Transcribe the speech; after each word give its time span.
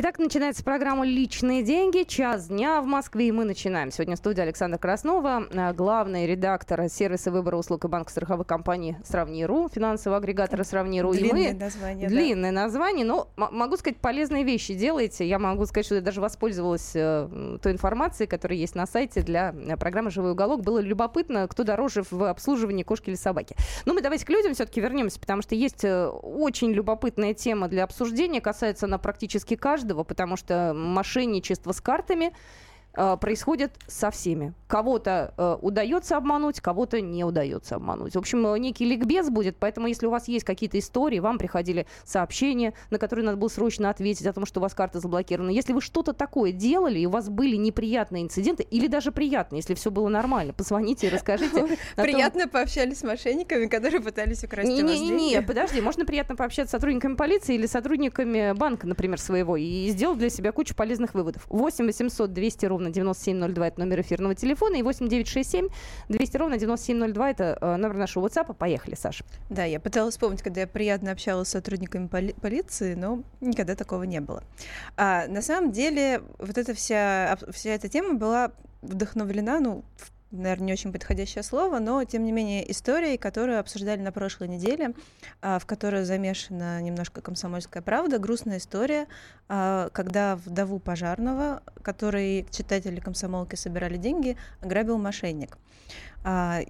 Итак, 0.00 0.20
начинается 0.20 0.62
программа 0.62 1.04
«Личные 1.04 1.64
деньги». 1.64 2.04
Час 2.04 2.46
дня 2.46 2.80
в 2.80 2.86
Москве, 2.86 3.26
и 3.26 3.32
мы 3.32 3.44
начинаем. 3.44 3.90
Сегодня 3.90 4.14
в 4.14 4.18
студии 4.18 4.40
Александра 4.40 4.78
Краснова, 4.78 5.48
э, 5.50 5.72
главный 5.72 6.24
редактор 6.24 6.88
сервиса 6.88 7.32
выбора 7.32 7.56
услуг 7.56 7.84
и 7.84 7.88
банк 7.88 8.08
страховой 8.08 8.44
компании 8.44 8.96
«Сравни.ру», 9.02 9.68
финансового 9.68 10.18
агрегатора 10.18 10.62
«Сравни.ру». 10.62 11.10
Длинное 11.10 11.50
и 11.50 11.52
мы... 11.52 11.58
название, 11.58 12.08
Длинное 12.08 12.52
да. 12.52 12.62
название, 12.62 13.04
но 13.04 13.28
могу 13.34 13.76
сказать, 13.76 13.98
полезные 13.98 14.44
вещи 14.44 14.74
делаете. 14.74 15.28
Я 15.28 15.40
могу 15.40 15.66
сказать, 15.66 15.86
что 15.86 15.96
я 15.96 16.00
даже 16.00 16.20
воспользовалась 16.20 16.92
э, 16.94 17.58
той 17.60 17.72
информацией, 17.72 18.28
которая 18.28 18.56
есть 18.56 18.76
на 18.76 18.86
сайте 18.86 19.22
для 19.22 19.52
э, 19.52 19.76
программы 19.76 20.12
«Живой 20.12 20.30
уголок». 20.30 20.62
Было 20.62 20.78
любопытно, 20.78 21.48
кто 21.48 21.64
дороже 21.64 22.04
в 22.08 22.30
обслуживании 22.30 22.84
кошки 22.84 23.08
или 23.08 23.16
собаки. 23.16 23.56
Но 23.84 23.94
мы 23.94 24.00
давайте 24.00 24.24
к 24.24 24.28
людям 24.28 24.54
все-таки 24.54 24.80
вернемся, 24.80 25.18
потому 25.18 25.42
что 25.42 25.56
есть 25.56 25.84
очень 25.84 26.70
любопытная 26.70 27.34
тема 27.34 27.66
для 27.66 27.82
обсуждения, 27.82 28.40
касается 28.40 28.86
она 28.86 28.98
практически 28.98 29.56
каждого 29.56 29.87
каждого, 29.88 30.04
потому 30.04 30.36
что 30.36 30.72
мошенничество 30.74 31.72
с 31.72 31.80
картами 31.80 32.32
происходит 33.20 33.72
со 33.86 34.10
всеми. 34.10 34.54
Кого-то 34.66 35.32
э, 35.36 35.56
удается 35.62 36.16
обмануть, 36.16 36.60
кого-то 36.60 37.00
не 37.00 37.24
удается 37.24 37.76
обмануть. 37.76 38.14
В 38.14 38.18
общем, 38.18 38.46
э, 38.46 38.58
некий 38.58 38.84
ликбез 38.84 39.30
будет, 39.30 39.56
поэтому 39.56 39.86
если 39.86 40.06
у 40.06 40.10
вас 40.10 40.28
есть 40.28 40.44
какие-то 40.44 40.78
истории, 40.78 41.20
вам 41.20 41.38
приходили 41.38 41.86
сообщения, 42.04 42.74
на 42.90 42.98
которые 42.98 43.24
надо 43.24 43.38
было 43.38 43.48
срочно 43.48 43.88
ответить 43.88 44.26
о 44.26 44.32
том, 44.32 44.44
что 44.46 44.60
у 44.60 44.62
вас 44.62 44.74
карта 44.74 45.00
заблокирована. 45.00 45.50
Если 45.50 45.72
вы 45.72 45.80
что-то 45.80 46.12
такое 46.12 46.52
делали, 46.52 46.98
и 46.98 47.06
у 47.06 47.10
вас 47.10 47.28
были 47.28 47.56
неприятные 47.56 48.24
инциденты, 48.24 48.62
или 48.62 48.88
даже 48.88 49.12
приятные, 49.12 49.60
если 49.60 49.74
все 49.74 49.90
было 49.90 50.08
нормально, 50.08 50.52
позвоните 50.52 51.06
и 51.06 51.10
расскажите. 51.10 51.78
Приятно 51.96 52.48
пообщались 52.48 52.98
с 52.98 53.02
мошенниками, 53.04 53.66
которые 53.66 54.00
пытались 54.00 54.44
украсть 54.44 54.68
у 54.68 54.72
вас 54.72 54.80
деньги. 54.80 55.12
Не-не-не, 55.12 55.42
подожди, 55.46 55.80
можно 55.80 56.04
приятно 56.04 56.36
пообщаться 56.36 56.70
с 56.70 56.72
сотрудниками 56.72 57.14
полиции 57.14 57.54
или 57.54 57.66
сотрудниками 57.66 58.52
банка, 58.52 58.86
например, 58.86 59.20
своего, 59.20 59.56
и 59.56 59.88
сделать 59.88 60.18
для 60.18 60.30
себя 60.30 60.52
кучу 60.52 60.74
полезных 60.74 61.14
выводов. 61.14 61.44
8 61.48 61.86
800 61.86 62.32
200 62.32 62.66
ровно 62.66 62.87
9702 62.90 63.68
это 63.68 63.80
номер 63.80 64.00
эфирного 64.00 64.34
телефона 64.34 64.48
телефона 64.48 64.76
и 64.76 64.82
8967 64.82 65.68
200 66.08 66.36
ровно 66.36 66.58
9702 66.58 67.30
это 67.30 67.58
э, 67.60 67.76
номер 67.76 67.96
нашего 67.96 68.26
WhatsApp. 68.26 68.54
Поехали, 68.54 68.94
Саша. 68.94 69.24
Да, 69.50 69.64
я 69.64 69.80
пыталась 69.80 70.14
вспомнить, 70.14 70.42
когда 70.42 70.62
я 70.62 70.66
приятно 70.66 71.12
общалась 71.12 71.48
с 71.48 71.52
сотрудниками 71.52 72.06
поли- 72.06 72.34
полиции, 72.40 72.94
но 72.94 73.22
никогда 73.40 73.74
такого 73.74 74.04
не 74.04 74.20
было. 74.20 74.42
А, 74.96 75.26
на 75.28 75.42
самом 75.42 75.72
деле, 75.72 76.22
вот 76.38 76.56
эта 76.56 76.74
вся, 76.74 77.38
вся 77.50 77.70
эта 77.70 77.88
тема 77.88 78.14
была 78.14 78.52
вдохновлена, 78.82 79.60
ну, 79.60 79.84
в 79.96 80.10
наверное, 80.30 80.66
не 80.66 80.72
очень 80.72 80.92
подходящее 80.92 81.42
слово, 81.42 81.78
но, 81.78 82.04
тем 82.04 82.24
не 82.24 82.32
менее, 82.32 82.70
истории, 82.70 83.16
которую 83.16 83.60
обсуждали 83.60 84.00
на 84.00 84.12
прошлой 84.12 84.48
неделе, 84.48 84.94
а, 85.40 85.58
в 85.58 85.66
которой 85.66 86.04
замешана 86.04 86.80
немножко 86.82 87.20
комсомольская 87.20 87.82
правда, 87.82 88.18
грустная 88.18 88.58
история, 88.58 89.06
а, 89.48 89.88
когда 89.92 90.36
вдову 90.36 90.78
пожарного, 90.78 91.62
который 91.82 92.46
читатели 92.50 93.00
комсомолки 93.00 93.54
собирали 93.54 93.96
деньги, 93.96 94.36
ограбил 94.60 94.98
мошенник. 94.98 95.56
А, 96.24 96.60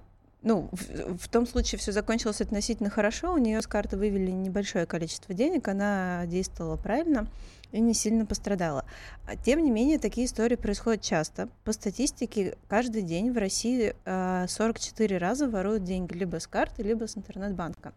ну, 0.41 0.69
в, 0.71 1.17
в 1.17 1.27
том 1.27 1.45
случае 1.45 1.79
все 1.79 1.91
закончилось 1.91 2.39
относительно 2.39 2.89
хорошо, 2.89 3.33
у 3.33 3.37
нее 3.37 3.61
с 3.61 3.67
карты 3.67 3.97
вывели 3.97 4.31
небольшое 4.31 4.85
количество 4.85 5.33
денег, 5.33 5.67
она 5.67 6.23
действовала 6.27 6.77
правильно 6.77 7.27
и 7.71 7.79
не 7.79 7.93
сильно 7.93 8.25
пострадала. 8.25 8.85
А, 9.27 9.35
тем 9.35 9.63
не 9.63 9.71
менее, 9.71 9.99
такие 9.99 10.25
истории 10.25 10.55
происходят 10.55 11.01
часто. 11.01 11.49
По 11.63 11.71
статистике, 11.71 12.57
каждый 12.67 13.01
день 13.01 13.31
в 13.31 13.37
России 13.37 13.95
44 14.05 15.15
а, 15.15 15.19
раза 15.19 15.49
воруют 15.49 15.83
деньги 15.83 16.13
либо 16.13 16.39
с 16.39 16.47
карты, 16.47 16.83
либо 16.83 17.07
с 17.07 17.17
интернет-банка. 17.17 17.93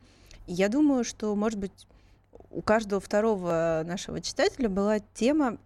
Я 0.47 0.69
думаю, 0.69 1.05
что, 1.05 1.35
может 1.35 1.59
быть, 1.59 1.87
у 2.51 2.61
каждого 2.61 3.01
второго 3.01 3.83
нашего 3.87 4.21
читателя 4.21 4.69
была 4.69 4.99
тема 5.15 5.59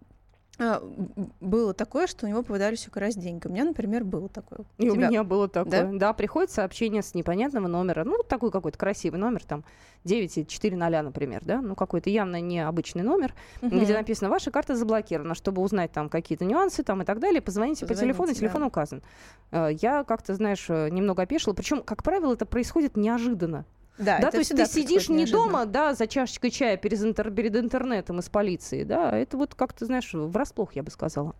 было 1.39 1.73
такое, 1.73 2.07
что 2.07 2.25
у 2.25 2.29
него 2.29 2.41
попадались 2.41 2.87
украсть 2.87 3.19
деньги. 3.19 3.45
У 3.45 3.51
меня, 3.51 3.65
например, 3.65 4.03
было 4.03 4.27
такое. 4.27 4.59
И 4.77 4.89
у, 4.89 4.95
тебя... 4.95 5.09
меня 5.09 5.23
было 5.23 5.47
такое. 5.47 5.83
Да? 5.83 5.91
да, 5.93 6.13
приходит 6.13 6.49
сообщение 6.51 7.03
с 7.03 7.13
непонятного 7.13 7.67
номера. 7.67 8.03
Ну, 8.03 8.23
такой 8.23 8.51
какой-то 8.51 8.77
красивый 8.77 9.19
номер, 9.19 9.43
там 9.43 9.63
940, 10.03 11.03
например, 11.03 11.41
да, 11.45 11.61
ну, 11.61 11.75
какой-то 11.75 12.09
явно 12.09 12.41
необычный 12.41 13.03
номер, 13.03 13.35
угу. 13.61 13.79
где 13.79 13.93
написано, 13.93 14.29
ваша 14.29 14.49
карта 14.49 14.75
заблокирована, 14.75 15.35
чтобы 15.35 15.61
узнать 15.61 15.91
там 15.91 16.09
какие-то 16.09 16.45
нюансы 16.45 16.83
там 16.83 17.01
и 17.01 17.05
так 17.05 17.19
далее, 17.19 17.41
позвоните, 17.41 17.85
позвоните 17.85 17.87
по 17.87 18.25
телефону, 18.25 18.33
телефон 18.33 18.61
да. 18.61 18.67
указан. 18.67 19.03
Э, 19.51 19.69
я 19.79 20.03
как-то, 20.03 20.33
знаешь, 20.33 20.65
э, 20.69 20.89
немного 20.89 21.23
опешила. 21.23 21.53
Причем, 21.53 21.83
как 21.83 22.03
правило, 22.03 22.33
это 22.33 22.45
происходит 22.45 22.97
неожиданно. 22.97 23.65
Да, 23.97 24.19
да 24.19 24.31
то 24.31 24.37
есть 24.37 24.55
ты 24.55 24.65
сидишь 24.65 25.09
не 25.09 25.25
дома, 25.25 25.65
да, 25.65 25.93
за 25.93 26.07
чашечкой 26.07 26.51
чая 26.51 26.77
перед, 26.77 27.01
интер, 27.01 27.31
перед 27.31 27.55
интернетом 27.55 28.19
из 28.19 28.29
полиции, 28.29 28.83
да, 28.83 29.17
это 29.17 29.37
вот 29.37 29.55
как-то, 29.55 29.85
знаешь, 29.85 30.11
врасплох, 30.13 30.73
я 30.73 30.83
бы 30.83 30.91
сказала. 30.91 31.35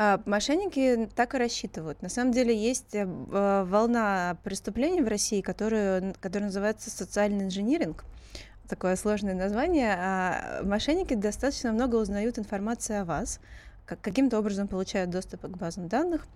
А, 0.00 0.22
мошенники 0.26 1.10
так 1.16 1.34
и 1.34 1.38
рассчитывают. 1.38 2.02
На 2.02 2.08
самом 2.08 2.32
деле 2.32 2.56
есть 2.56 2.94
э, 2.94 3.04
волна 3.04 4.38
преступлений 4.44 5.02
в 5.02 5.08
России, 5.08 5.40
которая, 5.40 6.14
которая 6.20 6.46
называется 6.50 6.88
социальный 6.88 7.46
инжиниринг. 7.46 8.04
Такое 8.68 8.94
сложное 8.94 9.34
название. 9.34 9.96
А 9.98 10.62
мошенники 10.62 11.14
достаточно 11.14 11.72
много 11.72 11.96
узнают 11.96 12.38
информации 12.38 12.98
о 12.98 13.04
вас, 13.04 13.40
как, 13.86 14.00
каким-то 14.00 14.38
образом 14.38 14.68
получают 14.68 15.10
доступ 15.10 15.40
к 15.40 15.56
базам 15.56 15.88
данных. 15.88 16.28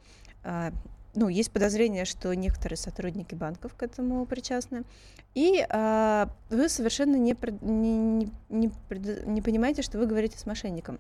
А, 1.15 1.19
ну, 1.19 1.29
есть 1.29 1.51
подозрение, 1.51 2.05
что 2.05 2.35
некоторые 2.35 2.77
сотрудники 2.77 3.35
банков 3.35 3.75
к 3.75 3.83
этому 3.83 4.25
причастны. 4.27 4.85
И 5.35 5.65
а, 5.69 6.29
вы 6.51 6.69
совершенно 6.69 7.17
не, 7.17 7.37
не, 7.63 8.31
не, 8.49 8.73
не 9.27 9.43
понимаете, 9.43 9.83
что 9.83 9.99
вы 9.99 10.07
говорите 10.07 10.39
с 10.39 10.47
мошенником, 10.47 10.99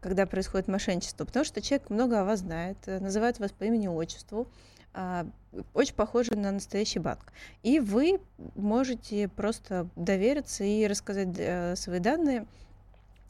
когда 0.00 0.26
происходит 0.26 0.68
мошенничество, 0.68 1.24
потому 1.24 1.44
что 1.44 1.60
человек 1.60 1.90
много 1.90 2.20
о 2.20 2.24
вас 2.24 2.40
знает, 2.40 2.76
э, 2.86 3.00
называет 3.00 3.38
вас 3.40 3.50
по 3.50 3.64
имени-отчеству, 3.64 4.46
а, 4.94 5.26
очень 5.74 5.94
похоже 5.94 6.36
на 6.36 6.52
настоящий 6.52 7.00
банк. 7.00 7.32
И 7.62 7.80
вы 7.80 8.20
можете 8.54 9.28
просто 9.28 9.88
довериться 9.96 10.64
и 10.64 10.86
рассказать 10.86 11.28
э, 11.36 11.76
свои 11.76 11.98
данные, 11.98 12.46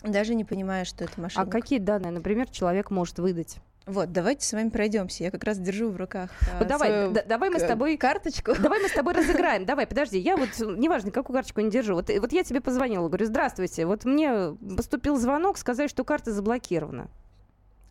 даже 0.03 0.35
не 0.35 0.45
понимая, 0.45 0.85
что 0.85 1.05
это 1.05 1.21
мошенник. 1.21 1.49
А 1.49 1.51
какие 1.51 1.79
данные, 1.79 2.13
например, 2.13 2.49
человек 2.51 2.91
может 2.91 3.19
выдать? 3.19 3.59
Вот, 3.87 4.11
давайте 4.11 4.45
с 4.45 4.53
вами 4.53 4.69
пройдемся. 4.69 5.23
Я 5.23 5.31
как 5.31 5.45
раз 5.45 5.59
держу 5.59 5.91
в 5.91 5.97
руках. 5.97 6.31
А, 6.53 6.59
вот 6.59 6.67
давай, 6.67 7.13
да, 7.13 7.23
давай 7.23 7.51
мы 7.51 7.61
с 7.61 7.63
тобой 7.63 7.97
карточку. 7.97 8.53
Давай 8.59 8.83
мы 8.83 8.89
с 8.89 8.93
тобой 8.93 9.15
разыграем. 9.15 9.65
Давай, 9.65 9.87
подожди, 9.87 10.19
я 10.19 10.37
вот 10.37 10.49
неважно, 10.59 11.13
какую 11.13 11.35
карточку 11.35 11.61
не 11.61 11.71
держу. 11.71 11.95
Вот, 11.95 12.11
вот 12.11 12.33
я 12.33 12.43
тебе 12.43 12.61
позвонила, 12.61 13.07
говорю, 13.07 13.27
здравствуйте. 13.27 13.87
Вот 13.87 14.05
мне 14.05 14.57
поступил 14.77 15.17
звонок, 15.17 15.57
сказать, 15.57 15.89
что 15.89 16.03
карта 16.03 16.33
заблокирована. 16.33 17.09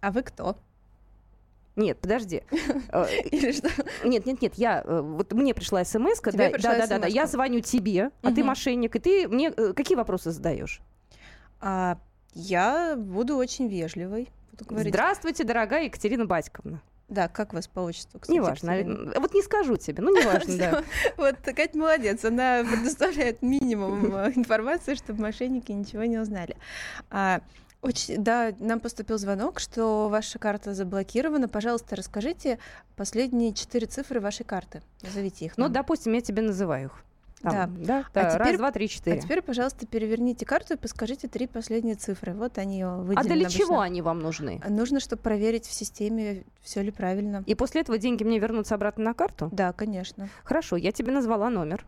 А 0.01 0.11
вы 0.11 0.23
кто? 0.23 0.57
Нет, 1.77 1.97
подожди. 1.99 2.43
Э, 2.91 3.05
Или 3.31 3.53
что? 3.53 3.69
Нет, 4.03 4.25
нет, 4.25 4.41
нет, 4.41 4.55
я 4.55 4.81
э, 4.85 5.01
вот 5.01 5.31
мне 5.31 5.53
пришла 5.53 5.83
смс, 5.85 6.19
да, 6.21 6.31
да, 6.31 6.57
да, 6.57 6.87
да, 6.87 6.99
да, 6.99 7.07
я 7.07 7.25
звоню 7.25 7.61
тебе, 7.61 8.11
а 8.21 8.31
ты 8.31 8.43
мошенник, 8.43 8.95
и 8.95 8.99
ты 8.99 9.27
мне 9.27 9.49
э, 9.55 9.73
какие 9.73 9.95
вопросы 9.95 10.31
задаешь? 10.31 10.81
А, 11.61 11.97
я 12.33 12.95
буду 12.97 13.37
очень 13.37 13.67
вежливой 13.67 14.29
буду 14.55 14.69
говорить. 14.69 14.93
Здравствуйте, 14.93 15.43
дорогая 15.43 15.85
Екатерина 15.85 16.25
Батьковна. 16.25 16.81
Да, 17.07 17.27
как 17.27 17.53
вас 17.53 17.67
по 17.67 17.81
отчеству, 17.81 18.19
кстати? 18.19 18.35
Неважно. 18.35 19.11
Вот 19.19 19.33
не 19.35 19.43
скажу 19.43 19.77
тебе, 19.77 20.01
ну 20.01 20.15
неважно, 20.19 20.57
да. 20.57 20.83
Вот 21.17 21.35
Катя 21.43 21.77
молодец, 21.77 22.25
она 22.25 22.63
предоставляет 22.63 23.43
минимум 23.43 24.15
э, 24.15 24.31
информации, 24.35 24.95
чтобы 24.95 25.21
мошенники 25.21 25.71
ничего 25.71 26.03
не 26.05 26.17
узнали. 26.17 26.57
А, 27.11 27.41
очень, 27.81 28.23
да, 28.23 28.53
нам 28.59 28.79
поступил 28.79 29.19
звонок, 29.19 29.59
что 29.59 30.09
ваша 30.09 30.39
карта 30.39 30.73
заблокирована. 30.73 31.47
Пожалуйста, 31.47 31.95
расскажите 31.95 32.57
последние 32.95 33.53
четыре 33.53 33.85
цифры 33.85 34.19
вашей 34.19 34.43
карты. 34.43 34.81
Назовите 35.03 35.45
их. 35.45 35.57
Ну, 35.57 35.65
нам. 35.65 35.71
Ну, 35.71 35.73
допустим, 35.75 36.13
я 36.13 36.21
тебе 36.21 36.41
называю 36.41 36.87
их. 36.87 37.03
Там, 37.51 37.83
да. 37.83 37.85
да? 37.85 37.99
А 37.99 38.23
да. 38.23 38.29
Теперь, 38.31 38.47
Раз, 38.51 38.57
два, 38.57 38.71
три, 38.71 38.89
четыре. 38.89 39.17
А 39.17 39.21
теперь, 39.21 39.41
пожалуйста, 39.41 39.85
переверните 39.85 40.45
карту 40.45 40.73
и 40.73 40.77
подскажите 40.77 41.27
три 41.27 41.47
последние 41.47 41.95
цифры. 41.95 42.33
Вот 42.33 42.57
они 42.57 42.83
выделены. 42.83 43.19
А 43.19 43.23
для 43.23 43.45
обычно. 43.45 43.59
чего 43.59 43.79
они 43.79 44.01
вам 44.01 44.19
нужны? 44.19 44.61
Нужно, 44.67 44.99
чтобы 44.99 45.21
проверить 45.21 45.65
в 45.65 45.73
системе, 45.73 46.43
все 46.61 46.81
ли 46.81 46.91
правильно. 46.91 47.43
И 47.45 47.55
после 47.55 47.81
этого 47.81 47.97
деньги 47.97 48.23
мне 48.23 48.39
вернутся 48.39 48.75
обратно 48.75 49.03
на 49.05 49.13
карту? 49.13 49.49
Да, 49.51 49.73
конечно. 49.73 50.29
Хорошо, 50.43 50.75
я 50.75 50.91
тебе 50.91 51.11
назвала 51.11 51.49
номер. 51.49 51.85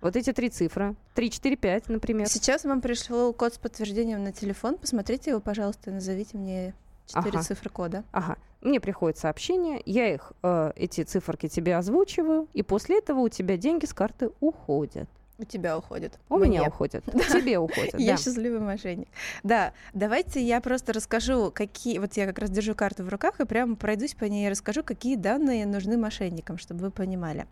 Вот 0.00 0.16
эти 0.16 0.32
три 0.32 0.48
цифры. 0.48 0.96
3, 1.14 1.30
4, 1.30 1.56
5, 1.56 1.88
например. 1.90 2.28
Сейчас 2.28 2.64
вам 2.64 2.80
пришел 2.80 3.34
код 3.34 3.54
с 3.54 3.58
подтверждением 3.58 4.24
на 4.24 4.32
телефон. 4.32 4.78
Посмотрите 4.78 5.30
его, 5.30 5.40
пожалуйста, 5.40 5.90
и 5.90 5.92
назовите 5.92 6.38
мне 6.38 6.74
четыре 7.06 7.38
ага. 7.38 7.42
цифры 7.42 7.68
кода. 7.70 8.04
Ага. 8.12 8.38
Мне 8.60 8.80
приходит 8.80 9.18
сообщение, 9.18 9.80
я 9.86 10.12
их, 10.12 10.32
э, 10.42 10.72
эти 10.76 11.02
циферки 11.02 11.48
тебе 11.48 11.76
озвучиваю, 11.76 12.48
и 12.52 12.62
после 12.62 12.98
этого 12.98 13.20
у 13.20 13.28
тебя 13.28 13.56
деньги 13.56 13.86
с 13.86 13.94
карты 13.94 14.30
уходят. 14.40 15.08
У 15.38 15.44
тебя 15.44 15.78
уходят. 15.78 16.18
У 16.28 16.36
Мне. 16.36 16.50
меня 16.50 16.68
уходят. 16.68 17.02
Да. 17.12 17.24
Тебе 17.24 17.58
уходят. 17.58 17.98
Я 17.98 18.18
счастливый 18.18 18.60
мошенник. 18.60 19.08
Да, 19.42 19.72
давайте 19.94 20.42
я 20.42 20.60
просто 20.60 20.92
расскажу, 20.92 21.50
какие... 21.50 21.98
Вот 21.98 22.12
я 22.14 22.26
как 22.26 22.38
раз 22.40 22.50
держу 22.50 22.74
карту 22.74 23.04
в 23.04 23.08
руках 23.08 23.40
и 23.40 23.46
прямо 23.46 23.74
пройдусь 23.74 24.14
по 24.14 24.24
ней 24.24 24.46
и 24.46 24.50
расскажу, 24.50 24.84
какие 24.84 25.16
данные 25.16 25.64
нужны 25.64 25.96
мошенникам, 25.96 26.58
чтобы 26.58 26.82
вы 26.82 26.90
понимали. 26.90 27.46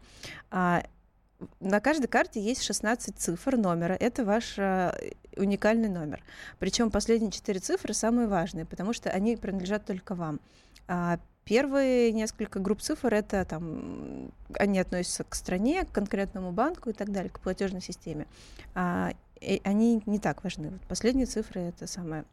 А, 0.50 0.82
на 1.60 1.80
каждой 1.80 2.08
карте 2.08 2.40
есть 2.40 2.62
16 2.62 3.16
цифр 3.16 3.56
номера. 3.56 3.94
Это 3.94 4.24
ваш 4.24 4.58
э, 4.58 4.92
уникальный 5.38 5.88
номер. 5.88 6.22
Причем 6.58 6.90
последние 6.90 7.30
4 7.30 7.60
цифры 7.60 7.94
самые 7.94 8.28
важные, 8.28 8.64
потому 8.64 8.92
что 8.92 9.10
они 9.10 9.36
принадлежат 9.36 9.84
только 9.84 10.14
вам. 10.14 10.40
А 10.86 11.18
первые 11.44 12.12
несколько 12.12 12.60
групп 12.60 12.82
цифр 12.82 13.14
это 13.14 13.44
там 13.44 14.30
они 14.58 14.78
относятся 14.78 15.24
к 15.24 15.34
стране, 15.34 15.84
к 15.84 15.92
конкретному 15.92 16.52
банку 16.52 16.90
и 16.90 16.92
так 16.92 17.10
далее, 17.10 17.30
к 17.30 17.40
платежной 17.40 17.80
системе. 17.80 18.26
А, 18.74 19.12
они 19.64 20.02
не 20.06 20.18
так 20.18 20.44
важны. 20.44 20.70
Вот 20.70 20.80
последние 20.82 21.26
цифры 21.26 21.62
это 21.62 21.86
самое 21.86 22.24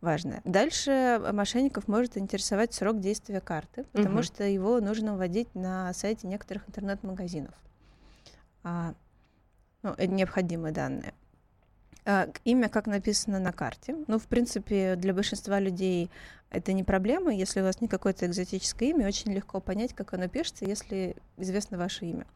важное. 0.00 0.40
Дальше 0.44 1.20
мошенников 1.32 1.88
может 1.88 2.16
интересовать 2.16 2.74
срок 2.74 3.00
действия 3.00 3.40
карты, 3.40 3.84
потому 3.92 4.16
угу. 4.16 4.22
что 4.22 4.44
его 4.44 4.80
нужно 4.80 5.16
вводить 5.16 5.54
на 5.54 5.92
сайте 5.92 6.26
некоторых 6.26 6.68
интернет-магазинов. 6.68 7.54
А, 8.62 8.94
ну, 9.82 9.90
это 9.90 10.08
необходимые 10.08 10.72
данные. 10.72 11.12
А, 12.06 12.28
имя, 12.44 12.68
как 12.68 12.86
написано 12.86 13.38
на 13.38 13.52
карте. 13.52 13.96
Ну, 14.06 14.18
в 14.18 14.26
принципе, 14.26 14.94
для 14.96 15.14
большинства 15.14 15.58
людей 15.58 16.10
это 16.50 16.72
не 16.72 16.84
проблема. 16.84 17.32
Если 17.32 17.60
у 17.60 17.64
вас 17.64 17.80
не 17.80 17.88
какое-то 17.88 18.26
экзотическое 18.26 18.90
имя, 18.90 19.06
очень 19.06 19.32
легко 19.32 19.60
понять, 19.60 19.94
как 19.94 20.12
оно 20.12 20.28
пишется, 20.28 20.66
если 20.66 21.16
известно 21.38 21.78
ваше 21.78 22.04
имя. 22.04 22.26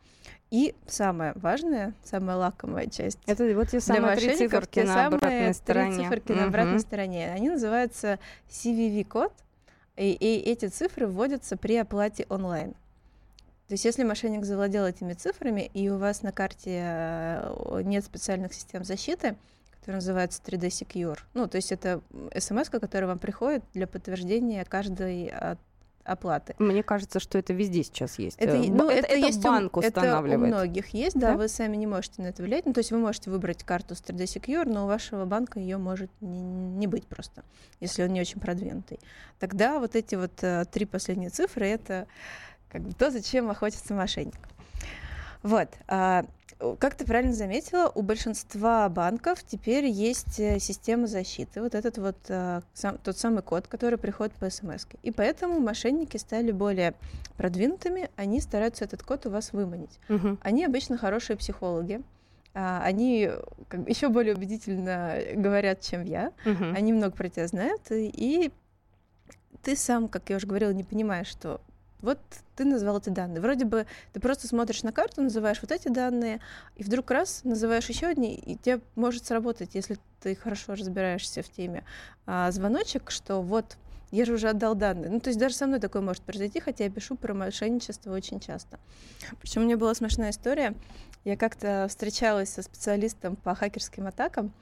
И 0.51 0.75
самое 0.87 1.35
важное, 1.35 1.93
самая 2.03 2.37
лакомая 2.37 2.87
часть. 2.87 3.19
Это 3.27 3.45
вот 3.55 3.69
те 3.69 3.81
самые 3.81 4.17
три 4.17 4.35
циферки 4.35 4.81
на 4.81 5.07
обратной 5.07 5.53
стороне. 5.53 5.97
Три 5.97 6.05
циферки 6.05 6.33
угу. 6.33 6.41
на 6.41 6.47
обратной 6.47 6.81
стороне. 6.81 7.31
Они 7.31 7.51
называются 7.51 8.19
CVV-код, 8.49 9.33
и, 9.97 10.13
и 10.13 10.51
эти 10.51 10.67
цифры 10.67 11.07
вводятся 11.07 11.59
при 11.59 11.77
оплате 11.77 12.25
онлайн. 12.31 12.73
То 13.67 13.75
есть 13.75 13.85
если 13.85 14.03
мошенник 14.03 14.47
завладел 14.47 14.87
этими 14.87 15.13
цифрами, 15.13 15.71
и 15.75 15.91
у 15.91 15.99
вас 15.99 16.23
на 16.23 16.33
карте 16.33 16.81
э, 16.83 17.83
нет 17.85 18.03
специальных 18.03 18.55
систем 18.55 18.83
защиты, 18.83 19.37
который 19.81 19.97
называется 19.97 20.43
3D 20.45 20.69
Secure. 20.69 21.19
Ну, 21.35 21.49
то 21.49 21.57
есть 21.57 21.73
это 21.73 22.03
смс, 22.37 22.69
которая 22.69 23.09
вам 23.09 23.19
приходит 23.19 23.65
для 23.73 23.87
подтверждения 23.87 24.65
каждой 24.65 25.33
оплаты. 26.09 26.55
Мне 26.59 26.83
кажется, 26.83 27.21
что 27.21 27.39
это 27.39 27.53
везде 27.53 27.83
сейчас 27.85 28.19
есть. 28.19 28.39
Это, 28.39 28.57
э, 28.57 28.71
ну, 28.71 28.89
это, 28.89 29.07
это, 29.07 29.15
это 29.15 29.27
есть 29.27 29.43
банк 29.43 29.77
у, 29.77 29.81
устанавливает. 29.81 30.49
Это 30.49 30.57
у 30.57 30.59
многих 30.59 30.89
есть, 30.89 31.19
да, 31.19 31.33
да, 31.33 31.37
вы 31.37 31.49
сами 31.49 31.77
не 31.77 31.87
можете 31.87 32.23
на 32.23 32.29
это 32.29 32.43
влиять. 32.43 32.67
Ну, 32.67 32.73
то 32.73 32.79
есть 32.79 32.91
вы 32.91 32.99
можете 32.99 33.31
выбрать 33.31 33.63
карту 33.63 33.95
с 33.95 34.01
3D 34.01 34.25
Secure, 34.25 34.69
но 34.69 34.85
у 34.85 34.87
вашего 34.87 35.25
банка 35.27 35.61
ее 35.61 35.77
может 35.77 36.11
не, 36.21 36.41
не 36.41 36.87
быть 36.87 37.07
просто, 37.07 37.45
если 37.81 38.03
он 38.03 38.13
не 38.13 38.21
очень 38.21 38.41
продвинутый. 38.41 38.99
Тогда 39.39 39.79
вот 39.79 39.95
эти 39.95 40.15
вот 40.15 40.33
uh, 40.43 40.67
три 40.71 40.87
последние 40.87 41.31
цифры— 41.31 41.67
это 41.69 42.07
как 42.71 42.83
бы 42.83 42.93
то, 42.93 43.11
зачем 43.11 43.51
охотится 43.51 43.95
мошенник. 43.95 44.39
Вот. 45.43 45.69
Uh, 45.87 46.27
как 46.79 46.97
ты 46.97 47.05
правильно 47.05 47.35
заметила, 47.35 47.91
у 47.95 48.03
большинства 48.03 48.89
банков 48.89 49.45
теперь 49.45 49.87
есть 49.87 50.41
э, 50.41 50.59
система 50.59 51.07
защиты. 51.07 51.63
Вот 51.63 51.75
этот 51.75 51.99
вот 51.99 52.17
э, 52.29 52.63
сам, 52.75 52.99
тот 52.99 53.17
самый 53.17 53.43
код, 53.43 53.69
который 53.69 53.99
приходит 53.99 54.35
по 54.35 54.51
смс. 54.51 54.87
И 55.03 55.13
поэтому 55.13 55.61
мошенники 55.61 56.17
стали 56.17 56.51
более 56.51 56.95
продвинутыми, 57.37 58.11
они 58.17 58.41
стараются 58.41 58.85
этот 58.85 59.03
код 59.03 59.27
у 59.27 59.31
вас 59.31 59.53
выманить. 59.53 60.01
Угу. 60.09 60.39
Они 60.43 60.65
обычно 60.65 60.99
хорошие 60.99 61.37
психологи. 61.37 62.03
А, 62.55 62.83
они 62.83 63.31
как, 63.69 63.89
еще 63.89 64.09
более 64.09 64.35
убедительно 64.35 65.17
говорят, 65.35 65.81
чем 65.81 66.05
я. 66.05 66.33
Угу. 66.45 66.65
Они 66.77 66.93
много 66.93 67.15
про 67.15 67.29
тебя 67.29 67.47
знают. 67.47 67.83
И 67.91 68.51
ты 69.63 69.77
сам, 69.77 70.09
как 70.09 70.29
я 70.31 70.37
уже 70.37 70.47
говорила, 70.47 70.73
не 70.73 70.85
понимаешь, 70.85 71.29
что 71.29 71.61
вот 72.01 72.19
ты 72.57 72.65
назвал 72.65 72.99
эти 72.99 73.11
данные. 73.11 73.41
Вроде 73.41 73.65
бы 73.65 73.87
ты 74.13 74.21
просто 74.21 74.47
смотришь 74.47 74.83
на 74.83 74.93
карту, 74.93 75.23
называешь 75.23 75.61
вот 75.61 75.73
эти 75.73 75.89
данные, 75.89 76.41
и 76.77 76.83
вдруг 76.83 77.11
раз 77.11 77.43
называешь 77.45 77.89
еще 77.89 78.07
одни, 78.07 78.35
и 78.35 78.57
тебе 78.57 78.81
может 78.95 79.27
сработать, 79.27 79.71
если 79.75 79.99
ты 80.21 80.35
хорошо 80.35 80.75
разбираешься 80.75 81.43
в 81.43 81.49
теме, 81.49 81.85
а, 82.27 82.51
звоночек, 82.51 83.11
что 83.11 83.41
вот 83.41 83.77
я 84.11 84.25
же 84.25 84.33
уже 84.33 84.49
отдал 84.49 84.75
данные. 84.75 85.11
Ну, 85.11 85.21
то 85.21 85.29
есть 85.29 85.39
даже 85.39 85.55
со 85.55 85.67
мной 85.67 85.81
такое 85.81 86.03
может 86.03 86.23
произойти, 86.23 86.61
хотя 86.61 86.85
я 86.85 86.91
пишу 86.91 87.17
про 87.17 87.35
мошенничество 87.35 88.13
очень 88.13 88.41
часто. 88.41 88.79
Причем 89.41 89.63
у 89.63 89.65
меня 89.65 89.77
была 89.77 89.95
смешная 89.95 90.31
история. 90.31 90.75
Я 91.25 91.37
как-то 91.37 91.87
встречалась 91.89 92.51
со 92.51 92.63
специалистом 92.63 93.37
по 93.37 93.55
хакерским 93.55 94.07
атакам, 94.07 94.53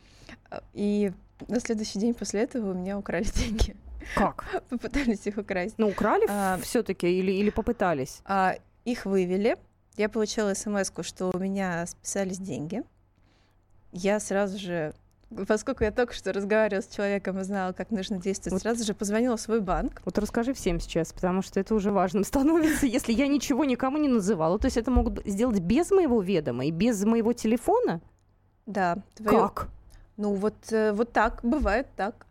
а, 0.51 0.63
и 0.73 1.13
на 1.49 1.61
следующий 1.61 1.99
день 1.99 2.15
после 2.15 2.43
этого 2.43 2.73
у 2.73 2.75
меня 2.75 2.99
украли 2.99 3.25
деньги. 3.35 3.77
Как? 4.15 4.45
Попытались 4.69 5.27
их 5.27 5.37
украсть. 5.39 5.75
Ну, 5.79 5.89
украли 5.89 6.27
а, 6.29 6.59
все-таки 6.63 7.07
или, 7.07 7.33
или 7.33 7.51
попытались? 7.51 8.21
А, 8.25 8.57
их 8.85 9.07
вывели. 9.07 9.57
Я 9.97 10.09
получила 10.09 10.55
смс 10.55 10.93
что 11.03 11.31
у 11.33 11.39
меня 11.39 11.87
списались 11.87 12.39
деньги. 12.39 12.83
Я 13.93 14.21
сразу 14.21 14.59
же 14.59 14.95
Поскольку 15.49 15.83
я 15.83 15.91
только 15.91 16.15
что 16.15 16.33
разговаривала 16.33 16.83
с 16.83 16.87
человеком 16.87 17.41
и 17.41 17.43
знала, 17.43 17.73
как 17.73 17.91
нужно 17.91 18.19
действовать, 18.19 18.53
вот. 18.53 18.63
сразу 18.63 18.85
же 18.85 18.95
позвонила 18.95 19.37
в 19.37 19.41
свой 19.41 19.61
банк. 19.61 20.01
Вот 20.05 20.17
расскажи 20.19 20.55
всем 20.55 20.79
сейчас, 20.79 21.13
потому 21.13 21.43
что 21.43 21.59
это 21.59 21.75
уже 21.75 21.91
важным 21.91 22.23
становится, 22.25 22.87
если 22.87 23.13
я 23.13 23.27
ничего 23.27 23.65
никому 23.65 23.99
не 23.99 24.09
называла. 24.09 24.59
То 24.59 24.67
есть 24.67 24.77
это 24.77 24.93
могут 24.93 25.27
сделать 25.27 25.59
без 25.59 25.91
моего 25.91 26.21
ведома 26.21 26.65
и 26.65 26.71
без 26.71 27.05
моего 27.05 27.33
телефона? 27.33 28.01
Да. 28.67 28.99
Твою... 29.17 29.41
Как? 29.41 29.69
Ну 30.17 30.35
вот, 30.35 30.55
э, 30.71 30.93
вот 30.93 31.13
так, 31.13 31.41
бывает 31.43 31.89
так. 31.97 32.27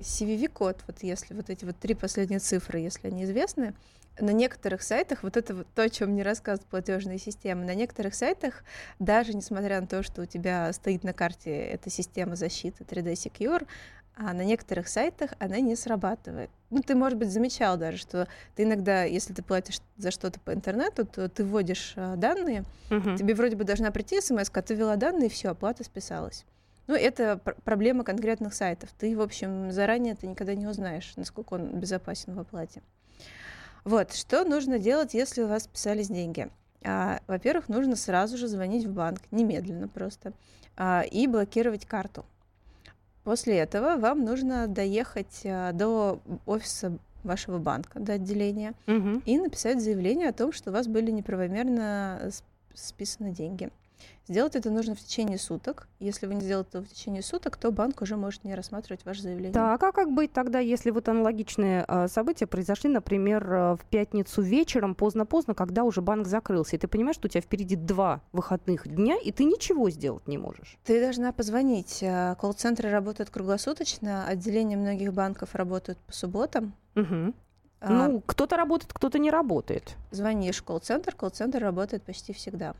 CVV-код, 0.00 0.84
вот 0.86 1.02
если 1.02 1.34
вот 1.34 1.50
эти 1.50 1.64
вот 1.64 1.76
три 1.78 1.94
последние 1.94 2.40
цифры, 2.40 2.80
если 2.80 3.08
они 3.08 3.24
известны, 3.24 3.74
на 4.18 4.30
некоторых 4.30 4.82
сайтах, 4.82 5.22
вот 5.22 5.36
это 5.36 5.54
вот 5.54 5.66
то, 5.74 5.82
о 5.82 5.88
чем 5.88 6.10
мне 6.10 6.22
рассказывают 6.22 6.68
платежные 6.68 7.18
системы, 7.18 7.64
на 7.64 7.74
некоторых 7.74 8.14
сайтах, 8.14 8.64
даже 8.98 9.34
несмотря 9.34 9.80
на 9.80 9.86
то, 9.86 10.02
что 10.02 10.22
у 10.22 10.26
тебя 10.26 10.72
стоит 10.72 11.04
на 11.04 11.12
карте 11.12 11.50
эта 11.50 11.90
система 11.90 12.36
защиты 12.36 12.84
3D 12.84 13.12
Secure, 13.12 13.66
а 14.16 14.34
на 14.34 14.42
некоторых 14.44 14.88
сайтах 14.88 15.30
она 15.38 15.60
не 15.60 15.76
срабатывает. 15.76 16.50
Ну, 16.68 16.82
ты, 16.82 16.94
может 16.94 17.18
быть, 17.18 17.30
замечал 17.30 17.78
даже, 17.78 17.96
что 17.96 18.28
ты 18.54 18.64
иногда, 18.64 19.04
если 19.04 19.32
ты 19.32 19.42
платишь 19.42 19.80
за 19.96 20.10
что-то 20.10 20.38
по 20.40 20.52
интернету, 20.52 21.06
то 21.06 21.28
ты 21.28 21.42
вводишь 21.42 21.94
а, 21.96 22.16
данные, 22.16 22.64
uh-huh. 22.90 23.16
тебе 23.16 23.34
вроде 23.34 23.56
бы 23.56 23.64
должна 23.64 23.90
прийти 23.90 24.20
смс, 24.20 24.50
а 24.52 24.62
ты 24.62 24.74
ввела 24.74 24.96
данные, 24.96 25.28
и 25.28 25.30
все, 25.30 25.48
оплата 25.48 25.84
списалась. 25.84 26.44
Ну, 26.90 26.96
это 26.96 27.36
пр- 27.36 27.56
проблема 27.62 28.02
конкретных 28.02 28.52
сайтов. 28.52 28.90
Ты, 28.98 29.16
в 29.16 29.20
общем, 29.20 29.70
заранее 29.70 30.16
ты 30.16 30.26
никогда 30.26 30.56
не 30.56 30.66
узнаешь, 30.66 31.12
насколько 31.14 31.54
он 31.54 31.78
безопасен 31.78 32.34
в 32.34 32.40
оплате. 32.40 32.82
Вот, 33.84 34.12
что 34.12 34.42
нужно 34.42 34.80
делать, 34.80 35.14
если 35.14 35.42
у 35.42 35.46
вас 35.46 35.62
списались 35.62 36.08
деньги? 36.08 36.48
А, 36.84 37.20
во-первых, 37.28 37.68
нужно 37.68 37.94
сразу 37.94 38.36
же 38.36 38.48
звонить 38.48 38.86
в 38.86 38.92
банк, 38.92 39.20
немедленно 39.30 39.86
просто, 39.86 40.32
а, 40.76 41.02
и 41.02 41.28
блокировать 41.28 41.86
карту. 41.86 42.24
После 43.22 43.58
этого 43.58 43.94
вам 43.94 44.24
нужно 44.24 44.66
доехать 44.66 45.42
а, 45.44 45.70
до 45.70 46.18
офиса 46.44 46.98
вашего 47.22 47.58
банка, 47.58 48.00
до 48.00 48.14
отделения, 48.14 48.74
угу. 48.88 49.22
и 49.26 49.38
написать 49.38 49.80
заявление 49.80 50.30
о 50.30 50.32
том, 50.32 50.52
что 50.52 50.70
у 50.70 50.72
вас 50.72 50.88
были 50.88 51.12
неправомерно 51.12 52.32
списаны 52.74 53.30
деньги. 53.30 53.70
Сделать 54.30 54.54
это 54.54 54.70
нужно 54.70 54.94
в 54.94 55.00
течение 55.00 55.38
суток. 55.38 55.88
Если 55.98 56.28
вы 56.28 56.36
не 56.36 56.40
сделаете 56.40 56.68
это 56.74 56.82
в 56.82 56.88
течение 56.88 57.20
суток, 57.20 57.56
то 57.56 57.72
банк 57.72 58.00
уже 58.00 58.16
может 58.16 58.44
не 58.44 58.54
рассматривать 58.54 59.04
ваше 59.04 59.22
заявление. 59.22 59.52
Так, 59.52 59.82
а 59.82 59.90
как 59.90 60.12
быть 60.12 60.32
тогда, 60.32 60.60
если 60.60 60.90
вот 60.92 61.08
аналогичные 61.08 61.84
э, 61.88 62.06
события 62.06 62.46
произошли, 62.46 62.90
например, 62.90 63.52
э, 63.52 63.74
в 63.74 63.84
пятницу 63.90 64.40
вечером, 64.40 64.94
поздно-поздно, 64.94 65.54
когда 65.54 65.82
уже 65.82 66.00
банк 66.00 66.28
закрылся, 66.28 66.76
и 66.76 66.78
ты 66.78 66.86
понимаешь, 66.86 67.16
что 67.16 67.26
у 67.26 67.28
тебя 67.28 67.40
впереди 67.40 67.74
два 67.74 68.20
выходных 68.30 68.86
дня, 68.86 69.16
и 69.20 69.32
ты 69.32 69.42
ничего 69.42 69.90
сделать 69.90 70.28
не 70.28 70.38
можешь? 70.38 70.78
Ты 70.84 71.00
должна 71.00 71.32
позвонить. 71.32 72.00
Э, 72.00 72.36
колл-центры 72.40 72.88
работают 72.88 73.30
круглосуточно, 73.30 74.28
отделения 74.28 74.76
многих 74.76 75.12
банков 75.12 75.56
работают 75.56 75.98
по 75.98 76.12
субботам. 76.12 76.74
Угу. 76.94 77.04
Ну, 77.04 77.34
а, 77.80 78.22
кто-то 78.26 78.56
работает, 78.56 78.92
кто-то 78.92 79.18
не 79.18 79.32
работает. 79.32 79.96
Звонишь 80.12 80.58
в 80.58 80.62
колл-центр, 80.62 81.16
колл-центр 81.16 81.58
работает 81.60 82.04
почти 82.04 82.32
всегда. 82.32 82.76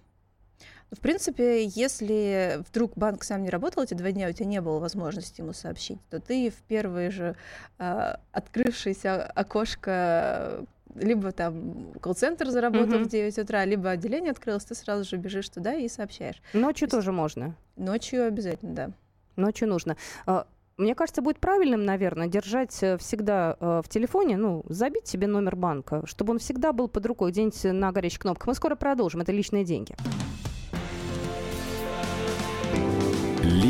В 0.91 0.99
принципе, 0.99 1.65
если 1.67 2.63
вдруг 2.69 2.93
банк 2.97 3.23
сам 3.23 3.43
не 3.43 3.51
работал 3.51 3.85
эти 3.85 3.95
два 3.95 4.11
дня, 4.11 4.29
у 4.29 4.33
тебя 4.33 4.47
не 4.47 4.61
было 4.61 4.81
возможности 4.81 5.41
ему 5.41 5.53
сообщить, 5.53 5.99
то 6.11 6.21
ты 6.21 6.51
в 6.51 6.63
первое 6.67 7.11
же 7.11 7.37
э, 7.79 8.15
открывшееся 8.33 9.25
окошко 9.25 10.67
либо 10.97 11.33
там 11.33 11.93
колл-центр 12.01 12.49
заработал 12.51 13.01
uh-huh. 13.01 13.05
в 13.05 13.09
9 13.09 13.39
утра, 13.39 13.65
либо 13.65 13.91
отделение 13.91 14.33
открылось, 14.33 14.65
ты 14.65 14.75
сразу 14.75 15.09
же 15.09 15.17
бежишь 15.17 15.49
туда 15.49 15.75
и 15.75 15.89
сообщаешь. 15.89 16.43
Ночью 16.53 16.89
То 16.89 16.97
тоже 16.97 17.13
можно? 17.13 17.55
Ночью 17.77 18.27
обязательно, 18.27 18.75
да. 18.75 18.91
Ночью 19.37 19.69
нужно. 19.69 19.97
А, 20.27 20.47
мне 20.77 20.95
кажется, 20.95 21.23
будет 21.23 21.39
правильным, 21.39 21.85
наверное, 21.85 22.27
держать 22.27 22.83
э, 22.83 22.97
всегда 22.99 23.57
э, 23.61 23.83
в 23.85 23.89
телефоне, 23.89 24.37
ну, 24.37 24.65
забить 24.69 25.07
себе 25.07 25.27
номер 25.27 25.55
банка, 25.57 26.03
чтобы 26.07 26.33
он 26.33 26.39
всегда 26.39 26.73
был 26.73 26.89
под 26.89 27.07
рукой, 27.07 27.31
где-нибудь 27.31 27.65
на 27.65 27.93
горячих 27.93 28.21
кнопках. 28.21 28.49
Мы 28.49 28.55
скоро 28.55 28.75
продолжим. 28.75 29.21
Это 29.21 29.31
личные 29.31 29.65
деньги. 29.65 29.95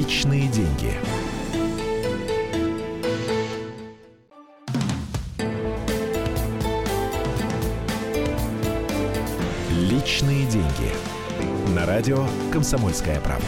Личные 0.01 0.49
деньги. 0.49 0.95
Личные 9.79 10.47
деньги. 10.47 10.65
На 11.75 11.85
радио 11.85 12.25
«Комсомольская 12.51 13.21
правда». 13.21 13.45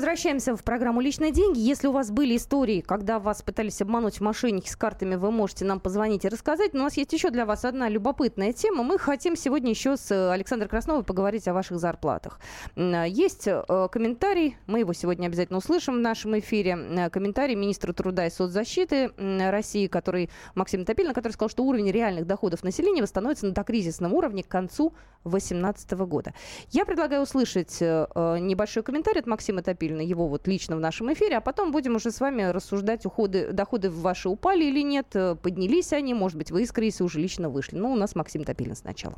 Возвращаемся 0.00 0.56
в 0.56 0.64
программу 0.64 1.02
«Личные 1.02 1.30
деньги». 1.30 1.58
Если 1.58 1.86
у 1.86 1.92
вас 1.92 2.10
были 2.10 2.38
истории, 2.38 2.80
когда 2.80 3.18
вас 3.18 3.42
пытались 3.42 3.82
обмануть 3.82 4.18
мошенники 4.22 4.70
с 4.70 4.74
картами, 4.74 5.16
вы 5.16 5.30
можете 5.30 5.66
нам 5.66 5.78
позвонить 5.78 6.24
и 6.24 6.28
рассказать. 6.30 6.72
Но 6.72 6.80
у 6.80 6.84
нас 6.84 6.96
есть 6.96 7.12
еще 7.12 7.28
для 7.28 7.44
вас 7.44 7.66
одна 7.66 7.86
любопытная 7.90 8.54
тема. 8.54 8.82
Мы 8.82 8.98
хотим 8.98 9.36
сегодня 9.36 9.68
еще 9.68 9.98
с 9.98 10.32
Александрой 10.32 10.70
Красновой 10.70 11.04
поговорить 11.04 11.46
о 11.48 11.52
ваших 11.52 11.78
зарплатах. 11.78 12.40
Есть 12.76 13.46
э, 13.46 13.88
комментарий, 13.92 14.56
мы 14.66 14.78
его 14.78 14.94
сегодня 14.94 15.26
обязательно 15.26 15.58
услышим 15.58 15.96
в 15.96 15.98
нашем 15.98 16.38
эфире. 16.38 16.78
Э, 16.78 17.10
комментарий 17.10 17.54
министра 17.54 17.92
труда 17.92 18.26
и 18.26 18.30
соцзащиты 18.30 19.10
России, 19.18 19.86
который 19.86 20.30
Максим 20.54 20.86
Топилин, 20.86 21.12
который 21.12 21.32
сказал, 21.32 21.50
что 21.50 21.62
уровень 21.62 21.90
реальных 21.90 22.26
доходов 22.26 22.64
населения 22.64 23.02
восстановится 23.02 23.44
на 23.44 23.52
докризисном 23.52 24.14
уровне 24.14 24.44
к 24.44 24.48
концу 24.48 24.94
2018 25.24 25.92
года. 26.08 26.32
Я 26.70 26.86
предлагаю 26.86 27.20
услышать 27.20 27.76
э, 27.82 28.06
небольшой 28.40 28.82
комментарий 28.82 29.20
от 29.20 29.26
Максима 29.26 29.50
Максима 29.50 29.62
Топилина, 29.90 30.00
его 30.00 30.26
вот 30.26 30.46
лично 30.46 30.76
в 30.76 30.80
нашем 30.80 31.12
эфире, 31.12 31.36
а 31.36 31.40
потом 31.40 31.72
будем 31.72 31.96
уже 31.96 32.10
с 32.10 32.20
вами 32.20 32.42
рассуждать, 32.42 33.06
уходы, 33.06 33.52
доходы 33.52 33.90
ваши 33.90 34.28
упали 34.28 34.64
или 34.64 34.82
нет, 34.82 35.06
э, 35.14 35.34
поднялись 35.34 35.92
они, 35.92 36.14
может 36.14 36.38
быть, 36.38 36.50
вы 36.50 36.62
из 36.62 36.72
кризиса 36.72 37.04
уже 37.04 37.20
лично 37.20 37.48
вышли. 37.48 37.76
Но 37.76 37.92
у 37.92 37.96
нас 37.96 38.14
Максим 38.14 38.44
Топилин 38.44 38.76
сначала. 38.76 39.16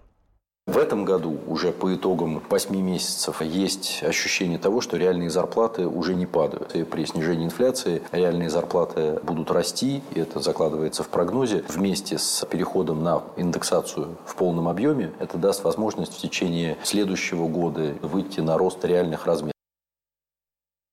В 0.69 0.79
этом 0.79 1.05
году 1.05 1.39
уже 1.49 1.73
по 1.73 1.93
итогам 1.93 2.41
8 2.49 2.77
месяцев 2.77 3.43
есть 3.43 4.05
ощущение 4.05 4.59
того, 4.59 4.81
что 4.81 4.97
реальные 4.97 5.29
зарплаты 5.29 5.89
уже 5.89 6.15
не 6.15 6.25
падают. 6.25 6.77
И 6.77 6.85
при 6.85 7.05
снижении 7.05 7.45
инфляции 7.45 8.01
реальные 8.13 8.49
зарплаты 8.49 9.19
будут 9.25 9.51
расти, 9.51 10.03
и 10.15 10.21
это 10.21 10.39
закладывается 10.39 11.03
в 11.03 11.09
прогнозе. 11.09 11.65
Вместе 11.69 12.17
с 12.17 12.47
переходом 12.47 13.03
на 13.03 13.23
индексацию 13.37 14.17
в 14.25 14.37
полном 14.37 14.69
объеме 14.69 15.11
это 15.19 15.37
даст 15.37 15.65
возможность 15.65 16.15
в 16.15 16.21
течение 16.21 16.79
следующего 16.85 17.49
года 17.49 17.95
выйти 18.01 18.39
на 18.39 18.57
рост 18.57 18.85
реальных 18.85 19.27
размеров. 19.27 19.53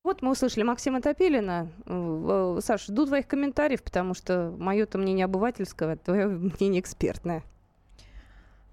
Вот 0.09 0.23
мы 0.23 0.31
услышали 0.31 0.63
Максима 0.63 1.03
Топилина. 1.03 1.69
Э, 1.85 2.59
Саша, 2.63 2.85
жду 2.85 3.05
твоих 3.05 3.27
комментариев, 3.27 3.83
потому 3.83 4.15
что 4.15 4.51
мое-то 4.57 4.97
мнение 4.97 5.25
обывательское, 5.25 5.93
а 5.93 5.97
твое 5.97 6.25
мнение 6.59 6.81
экспертное. 6.81 7.43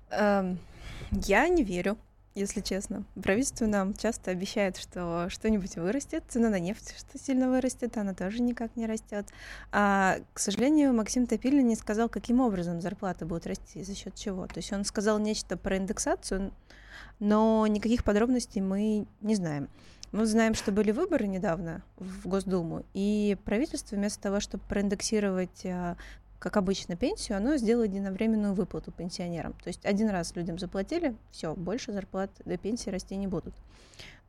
Эм, 0.09 0.59
я 1.11 1.47
не 1.49 1.63
верю, 1.63 1.99
если 2.35 2.63
честно. 2.63 3.05
Правительство 3.23 3.67
нам 3.67 3.93
часто 3.93 4.31
обещает, 4.31 4.79
что 4.79 5.27
что-нибудь 5.29 5.77
вырастет, 5.77 6.25
цена 6.27 6.49
на 6.49 6.59
нефть 6.59 6.95
что 6.97 7.19
сильно 7.23 7.51
вырастет, 7.51 7.99
она 7.99 8.15
тоже 8.15 8.41
никак 8.41 8.75
не 8.75 8.87
растет. 8.87 9.27
А, 9.73 10.17
к 10.33 10.39
сожалению, 10.39 10.95
Максим 10.95 11.27
Топилин 11.27 11.67
не 11.67 11.77
сказал, 11.77 12.09
каким 12.09 12.41
образом 12.41 12.81
зарплаты 12.81 13.27
будут 13.27 13.47
расти, 13.47 13.83
за 13.83 13.95
счет 13.95 14.15
чего. 14.15 14.47
То 14.47 14.57
есть 14.57 14.73
он 14.73 14.87
сказал 14.87 15.19
нечто 15.19 15.59
про 15.59 15.77
индексацию, 15.77 16.51
но 17.19 17.67
никаких 17.67 18.05
подробностей 18.05 18.63
мы 18.63 19.07
не 19.21 19.35
знаем. 19.35 19.69
Мы 20.13 20.27
знаем, 20.27 20.55
что 20.55 20.73
были 20.73 20.93
выборы 20.93 21.27
недавно 21.27 21.83
в 21.97 22.29
Госдуму, 22.29 22.85
и 22.95 23.37
правительство 23.45 23.97
вместо 23.97 24.23
того, 24.23 24.41
чтобы 24.41 24.63
проиндексировать 24.69 25.67
а, 25.67 25.97
как 26.39 26.57
обычно, 26.57 26.97
пенсию, 26.97 27.39
оно 27.39 27.57
сделало 27.57 27.85
единовременную 27.85 28.55
выплату 28.55 28.93
пенсионерам. 28.93 29.53
То 29.55 29.69
есть 29.69 29.85
один 29.85 30.11
раз 30.11 30.35
людям 30.37 30.59
заплатили, 30.59 31.17
все, 31.31 31.55
больше 31.55 31.93
зарплат 31.93 32.31
до 32.45 32.57
пенсии 32.57 32.91
расти 32.91 33.17
не 33.17 33.27
будут. 33.27 33.55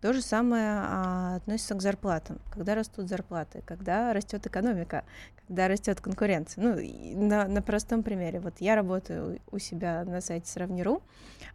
То 0.02 0.14
же 0.14 0.22
самое 0.22 0.80
а, 0.80 1.36
относится 1.38 1.74
к 1.74 1.82
зарплатам. 1.82 2.40
Когда 2.52 2.76
растут 2.76 3.10
зарплаты, 3.10 3.64
когда 3.66 4.14
растет 4.14 4.46
экономика, 4.46 5.04
когда 5.48 5.68
растет 5.68 6.02
конкуренция. 6.02 6.64
Ну, 6.64 7.28
на, 7.28 7.48
на 7.48 7.62
простом 7.64 8.04
примере. 8.04 8.40
Вот 8.40 8.56
я 8.60 8.76
работаю 8.76 9.40
у 9.50 9.58
себя 9.58 10.04
на 10.06 10.22
сайте 10.22 10.48
Сравниру, 10.48 11.02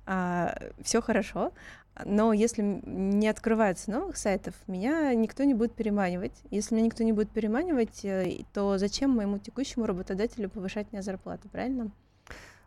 а, 0.07 0.59
все 0.83 1.01
хорошо, 1.01 1.53
но 2.05 2.33
если 2.33 2.63
не 2.63 3.29
открывается 3.29 3.91
новых 3.91 4.17
сайтов, 4.17 4.55
меня 4.67 5.15
никто 5.15 5.45
не 5.45 5.55
будет 5.55 5.75
переманивать. 5.75 6.43
Если 6.51 6.75
меня 6.75 6.87
никто 6.87 7.05
не 7.05 7.13
будет 7.13 7.31
переманивать, 7.31 8.05
э, 8.05 8.45
то 8.53 8.79
зачем 8.79 9.11
моему 9.11 9.39
текущему 9.39 9.87
работодателю 9.87 10.49
повышать 10.49 10.87
мне 10.93 11.03
зарплату, 11.03 11.49
правильно? 11.51 11.91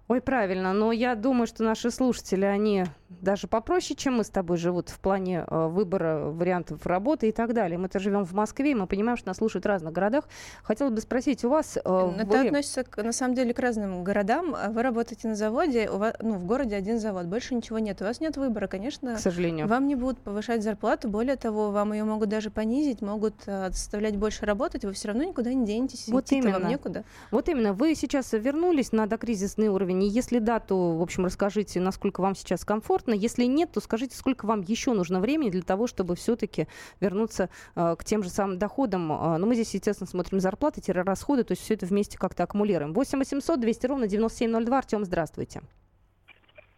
Ой, 0.07 0.21
правильно, 0.21 0.71
но 0.73 0.91
я 0.91 1.15
думаю, 1.15 1.47
что 1.47 1.63
наши 1.63 1.89
слушатели, 1.89 2.45
они 2.45 2.85
даже 3.09 3.47
попроще, 3.47 3.95
чем 3.95 4.15
мы 4.17 4.23
с 4.23 4.29
тобой 4.29 4.57
живут 4.57 4.89
в 4.89 4.99
плане 4.99 5.45
э, 5.47 5.67
выбора 5.67 6.31
вариантов 6.31 6.85
работы 6.87 7.29
и 7.29 7.31
так 7.31 7.53
далее. 7.53 7.77
Мы-то 7.77 7.99
живем 7.99 8.25
в 8.25 8.33
Москве, 8.33 8.71
и 8.71 8.75
мы 8.75 8.87
понимаем, 8.87 9.17
что 9.17 9.27
нас 9.27 9.37
слушают 9.37 9.65
в 9.65 9.67
разных 9.67 9.93
городах. 9.93 10.25
Хотела 10.63 10.89
бы 10.89 10.99
спросить 11.01 11.43
у 11.45 11.49
вас... 11.49 11.77
Э, 11.77 12.13
Это 12.17 12.25
вы... 12.25 12.47
относится, 12.47 12.83
к, 12.83 13.01
на 13.03 13.11
самом 13.11 13.35
деле, 13.35 13.53
к 13.53 13.59
разным 13.59 14.03
городам. 14.03 14.55
Вы 14.69 14.81
работаете 14.81 15.27
на 15.27 15.35
заводе, 15.35 15.89
у 15.89 15.97
вас, 15.97 16.15
ну, 16.19 16.35
в 16.35 16.45
городе 16.45 16.75
один 16.75 16.99
завод, 16.99 17.27
больше 17.27 17.53
ничего 17.53 17.77
нет. 17.77 18.01
У 18.01 18.05
вас 18.05 18.19
нет 18.21 18.37
выбора, 18.37 18.67
конечно. 18.67 19.15
К 19.15 19.19
сожалению. 19.19 19.67
Вам 19.67 19.87
не 19.87 19.95
будут 19.95 20.19
повышать 20.19 20.63
зарплату, 20.63 21.07
более 21.07 21.35
того, 21.35 21.69
вам 21.69 21.93
ее 21.93 22.05
могут 22.05 22.29
даже 22.29 22.49
понизить, 22.49 23.01
могут 23.01 23.35
э, 23.45 23.69
заставлять 23.69 24.17
больше 24.17 24.45
работать, 24.45 24.83
вы 24.83 24.93
все 24.93 25.09
равно 25.09 25.23
никуда 25.23 25.53
не 25.53 25.65
денетесь, 25.65 26.07
вот 26.07 26.31
именно. 26.31 26.59
вам 26.59 26.69
некуда. 26.69 27.03
Вот 27.29 27.49
именно. 27.49 27.73
Вы 27.73 27.93
сейчас 27.93 28.33
вернулись 28.33 28.91
на 28.91 29.05
докризисный 29.05 29.67
уровень, 29.67 30.03
и 30.03 30.07
если 30.07 30.39
да, 30.39 30.59
то, 30.59 30.97
в 30.97 31.01
общем, 31.03 31.25
расскажите, 31.25 31.79
насколько 31.79 32.21
вам 32.21 32.35
сейчас 32.35 32.65
комфортно. 32.65 32.94
Если 33.07 33.45
нет, 33.45 33.71
то 33.71 33.79
скажите, 33.79 34.15
сколько 34.15 34.45
вам 34.45 34.61
еще 34.61 34.93
нужно 34.93 35.19
времени 35.19 35.49
для 35.49 35.61
того, 35.61 35.87
чтобы 35.87 36.15
все-таки 36.15 36.67
вернуться 36.99 37.49
э, 37.75 37.95
к 37.97 38.03
тем 38.03 38.23
же 38.23 38.29
самым 38.29 38.57
доходам. 38.57 39.11
Э, 39.11 39.37
ну, 39.37 39.45
мы 39.47 39.55
здесь, 39.55 39.73
естественно, 39.73 40.07
смотрим 40.07 40.39
зарплаты, 40.39 40.81
расходы, 40.91 41.43
то 41.43 41.51
есть 41.51 41.63
все 41.63 41.73
это 41.73 41.85
вместе 41.85 42.17
как-то 42.17 42.43
аккумулируем. 42.43 42.93
8 42.93 43.19
800 43.19 43.59
200 43.59 43.85
ровно 43.87 44.07
9702. 44.07 44.77
Артем, 44.77 45.05
здравствуйте. 45.05 45.61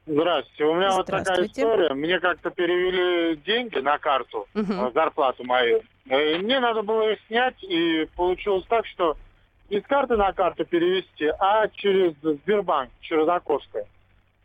Здравствуйте. 0.05 0.63
У 0.63 0.73
меня 0.73 0.91
вот 0.91 1.05
такая 1.05 1.45
история. 1.45 1.93
Мне 1.93 2.19
как-то 2.19 2.49
перевели 2.49 3.35
деньги 3.45 3.79
на 3.79 3.97
карту, 3.97 4.47
угу. 4.55 4.91
зарплату 4.93 5.43
мою. 5.43 5.81
И 6.05 6.37
мне 6.39 6.59
надо 6.61 6.81
было 6.81 7.11
их 7.11 7.19
снять, 7.27 7.61
и 7.61 8.07
получилось 8.15 8.65
так, 8.69 8.85
что 8.85 9.17
с 9.69 9.83
карты 9.83 10.15
на 10.15 10.31
карту 10.31 10.63
перевести, 10.65 11.25
а 11.39 11.67
через 11.67 12.13
Сбербанк, 12.21 12.89
через 13.01 13.27
окошко. 13.27 13.85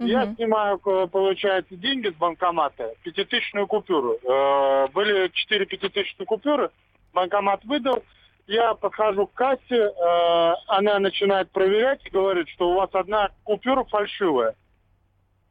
Угу. 0.03 0.11
Я 0.11 0.35
снимаю, 0.35 0.79
получается, 0.79 1.77
деньги 1.77 2.09
с 2.09 2.15
банкомата, 2.15 2.95
пятитысячную 3.05 3.67
купюру. 3.67 4.15
Э, 4.15 4.89
были 4.89 5.29
четыре 5.29 5.65
пятитысячные 5.67 6.27
купюры, 6.27 6.71
банкомат 7.13 7.65
выдал. 7.65 8.03
Я 8.49 8.75
подхожу 8.75 9.29
к 9.29 9.35
кассе, 9.35 9.63
э, 9.71 10.55
она 10.67 10.99
начинает 10.99 11.51
проверять 11.53 12.05
и 12.05 12.11
говорит, 12.11 12.49
что 12.49 12.71
у 12.71 12.75
вас 12.75 12.91
одна 12.93 13.31
купюра 13.45 13.85
фальшивая. 13.85 14.57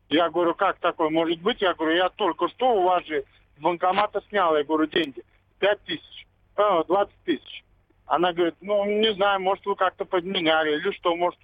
Я 0.10 0.30
говорю, 0.30 0.54
как 0.56 0.78
такое 0.80 1.10
может 1.10 1.40
быть? 1.42 1.62
Я 1.62 1.74
говорю, 1.74 1.96
я 1.96 2.10
только 2.10 2.50
что 2.50 2.76
у 2.76 2.84
вас 2.84 3.06
же 3.06 3.24
с 3.58 3.62
банкомата 3.62 4.22
снял, 4.28 4.58
я 4.58 4.66
говорю, 4.66 4.88
деньги. 4.88 5.24
Пять 5.60 5.82
тысяч, 5.84 6.28
э, 6.58 6.84
двадцать 6.88 7.24
тысяч. 7.24 7.64
Она 8.06 8.34
говорит, 8.34 8.56
ну, 8.60 8.84
не 8.84 9.14
знаю, 9.14 9.40
может, 9.40 9.66
вы 9.66 9.76
как-то 9.76 10.04
подменяли 10.04 10.78
или 10.78 10.92
что, 10.92 11.16
может... 11.16 11.40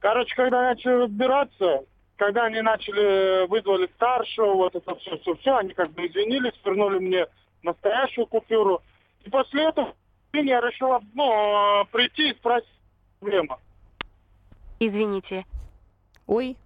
Короче, 0.00 0.34
когда 0.36 0.62
начали 0.62 0.92
разбираться, 0.92 1.84
когда 2.18 2.46
они 2.46 2.60
начали, 2.60 3.46
вызвали 3.46 3.88
старшего, 3.94 4.54
вот 4.54 4.74
это 4.74 4.94
все, 4.96 5.16
все, 5.18 5.34
все, 5.36 5.56
они 5.56 5.72
как 5.72 5.92
бы 5.92 6.06
извинились, 6.06 6.52
вернули 6.64 6.98
мне 6.98 7.26
настоящую 7.62 8.26
купюру. 8.26 8.82
И 9.24 9.30
после 9.30 9.68
этого 9.68 9.94
я 10.32 10.60
решила, 10.60 11.00
ну, 11.14 11.86
прийти 11.92 12.30
и 12.30 12.34
спросить 12.34 12.68
проблема. 13.20 13.58
Извините. 14.80 15.44
Ой, 16.26 16.56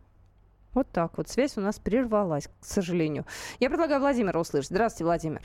вот 0.74 0.88
так 0.90 1.16
вот. 1.18 1.28
Связь 1.28 1.56
у 1.58 1.60
нас 1.60 1.78
прервалась, 1.78 2.48
к 2.48 2.64
сожалению. 2.64 3.24
Я 3.60 3.68
предлагаю 3.68 4.00
Владимира 4.00 4.40
услышать. 4.40 4.70
Здравствуйте, 4.70 5.04
Владимир. 5.04 5.42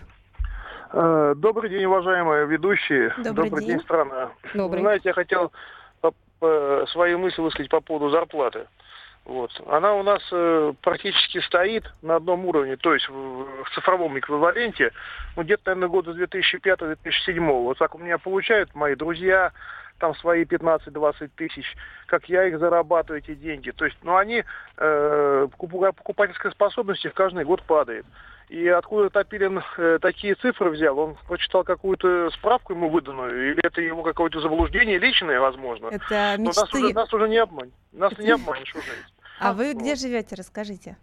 Э, 0.93 1.33
добрый 1.35 1.69
день, 1.69 1.85
уважаемые 1.85 2.47
ведущие. 2.47 3.13
Добрый, 3.17 3.49
Добрый 3.49 3.65
день. 3.65 3.75
день, 3.75 3.83
страна. 3.83 4.31
Добрый. 4.53 4.81
Знаете, 4.81 5.09
я 5.09 5.13
хотел 5.13 5.51
свою 6.39 7.17
мысль 7.17 7.41
высказать 7.41 7.69
по 7.71 7.81
поводу 7.81 8.09
зарплаты. 8.09 8.67
Вот. 9.27 9.51
Она 9.67 9.93
у 9.95 10.03
нас 10.03 10.21
э, 10.31 10.73
практически 10.81 11.39
стоит 11.39 11.83
на 12.01 12.15
одном 12.15 12.45
уровне, 12.45 12.77
то 12.77 12.93
есть 12.93 13.09
в, 13.09 13.63
в 13.63 13.69
цифровом 13.75 14.17
эквиваленте, 14.17 14.93
ну, 15.35 15.43
где-то, 15.43 15.63
наверное, 15.65 15.89
года 15.89 16.11
2005-2007. 16.11 17.39
Вот 17.41 17.77
так 17.77 17.93
у 17.93 17.97
меня 17.97 18.17
получают 18.19 18.73
мои 18.73 18.95
друзья, 18.95 19.51
там 19.99 20.15
свои 20.15 20.45
15-20 20.45 21.31
тысяч, 21.35 21.65
как 22.05 22.29
я 22.29 22.45
их 22.45 22.57
зарабатываю, 22.57 23.19
эти 23.19 23.35
деньги. 23.35 23.71
То 23.71 23.83
есть, 23.83 23.97
ну, 24.01 24.15
они, 24.15 24.45
э, 24.77 25.47
покупательская 25.57 26.53
способность 26.53 27.03
их 27.03 27.13
каждый 27.13 27.43
год 27.43 27.61
падает. 27.63 28.05
И 28.47 28.65
откуда 28.69 29.09
Топилин 29.09 29.61
э, 29.77 29.99
такие 30.01 30.35
цифры 30.35 30.69
взял? 30.69 30.97
Он 30.97 31.17
прочитал 31.27 31.65
какую-то 31.65 32.29
справку 32.29 32.71
ему 32.71 32.89
выданную? 32.89 33.51
Или 33.51 33.59
это 33.61 33.81
его 33.81 34.03
какое-то 34.03 34.39
заблуждение 34.39 34.99
личное, 34.99 35.41
возможно? 35.41 35.87
Это 35.87 36.35
мечты. 36.37 36.39
Но 36.39 36.45
нас 36.45 36.73
уже, 36.73 36.93
нас 36.93 37.13
уже 37.13 37.27
не 37.27 37.37
обманешь. 37.39 37.73
Нас 37.91 38.17
не 38.17 38.31
обманешь 38.31 38.73
уже. 38.73 38.91
А 39.39 39.53
вы 39.53 39.73
где 39.73 39.95
живете, 39.95 40.35
расскажите? 40.35 40.97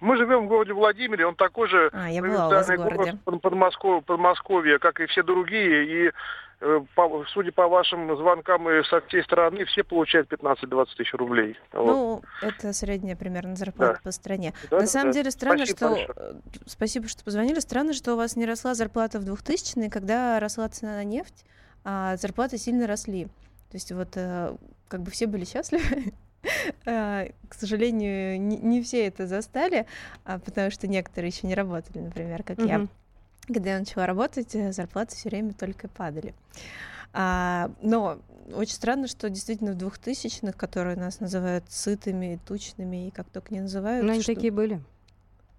Мы 0.00 0.16
живем 0.16 0.46
в 0.46 0.48
городе 0.48 0.72
Владимире, 0.72 1.26
он 1.26 1.34
такой 1.34 1.68
же 1.68 1.90
а, 1.92 2.08
я 2.08 2.22
была 2.22 2.46
у 2.46 2.50
вас 2.50 2.68
в 2.68 2.76
городе. 2.76 3.18
Под, 3.24 3.42
Подмосковье, 3.42 4.02
Подмосковье, 4.02 4.78
как 4.78 5.00
и 5.00 5.06
все 5.06 5.24
другие. 5.24 6.06
И 6.06 6.12
Э, 6.60 6.80
по, 6.96 7.24
судя 7.28 7.52
по 7.52 7.68
вашим 7.68 8.16
звонкам 8.16 8.68
и 8.68 8.82
со 8.82 9.00
всей 9.02 9.22
стороны, 9.22 9.64
все 9.64 9.84
получают 9.84 10.30
15-20 10.32 10.86
тысяч 10.96 11.14
рублей. 11.14 11.56
Ну, 11.72 12.16
вот. 12.16 12.24
это 12.42 12.72
средняя 12.72 13.14
примерно 13.14 13.54
зарплата 13.54 13.94
да. 13.94 14.00
по 14.02 14.10
стране. 14.10 14.52
Да, 14.68 14.80
На 14.80 14.86
самом 14.86 15.12
да. 15.12 15.18
деле 15.18 15.30
странно, 15.30 15.66
Спасибо 15.66 15.76
что... 15.76 15.88
Большое. 15.88 16.16
Э, 16.16 16.34
спасибо, 16.66 17.08
что 17.08 17.24
позвонили. 17.24 17.60
Странно, 17.60 17.92
что 17.92 18.14
у 18.14 18.16
вас 18.16 18.34
не 18.34 18.44
росла 18.44 18.74
зарплата 18.74 19.20
в 19.20 19.24
2000-е, 19.24 19.88
когда 19.88 20.40
росла 20.40 20.68
цена 20.68 20.96
на 20.96 21.04
нефть, 21.04 21.44
а 21.84 22.16
зарплаты 22.16 22.58
сильно 22.58 22.88
росли. 22.88 23.26
То 23.70 23.74
есть 23.74 23.92
вот 23.92 24.16
э, 24.16 24.56
как 24.88 25.02
бы 25.02 25.12
все 25.12 25.28
были 25.28 25.44
счастливы, 25.44 26.12
к 26.84 27.54
сожалению, 27.58 28.40
не, 28.40 28.82
все 28.82 29.06
это 29.06 29.26
застали, 29.26 29.86
а 30.24 30.38
потому 30.38 30.70
что 30.70 30.86
некоторые 30.86 31.30
еще 31.30 31.46
не 31.46 31.54
работали, 31.54 31.98
например, 31.98 32.42
как 32.42 32.58
я. 32.60 32.86
Когда 33.46 33.72
я 33.72 33.78
начала 33.78 34.04
работать, 34.04 34.54
э, 34.54 34.72
зарплаты 34.72 35.16
все 35.16 35.30
время 35.30 35.54
только 35.54 35.88
падали. 35.88 36.34
А, 37.14 37.70
но 37.80 38.18
очень 38.54 38.74
странно, 38.74 39.08
что 39.08 39.30
действительно 39.30 39.72
в 39.72 39.76
двухтысячных, 39.76 40.54
которые 40.54 40.96
нас 40.96 41.20
называют 41.20 41.64
сытыми, 41.70 42.38
тучными 42.46 43.08
и 43.08 43.10
как 43.10 43.30
только 43.30 43.54
не 43.54 43.60
называют. 43.60 44.04
Ну, 44.04 44.12
они 44.12 44.22
что... 44.22 44.34
такие 44.34 44.52
были. 44.52 44.82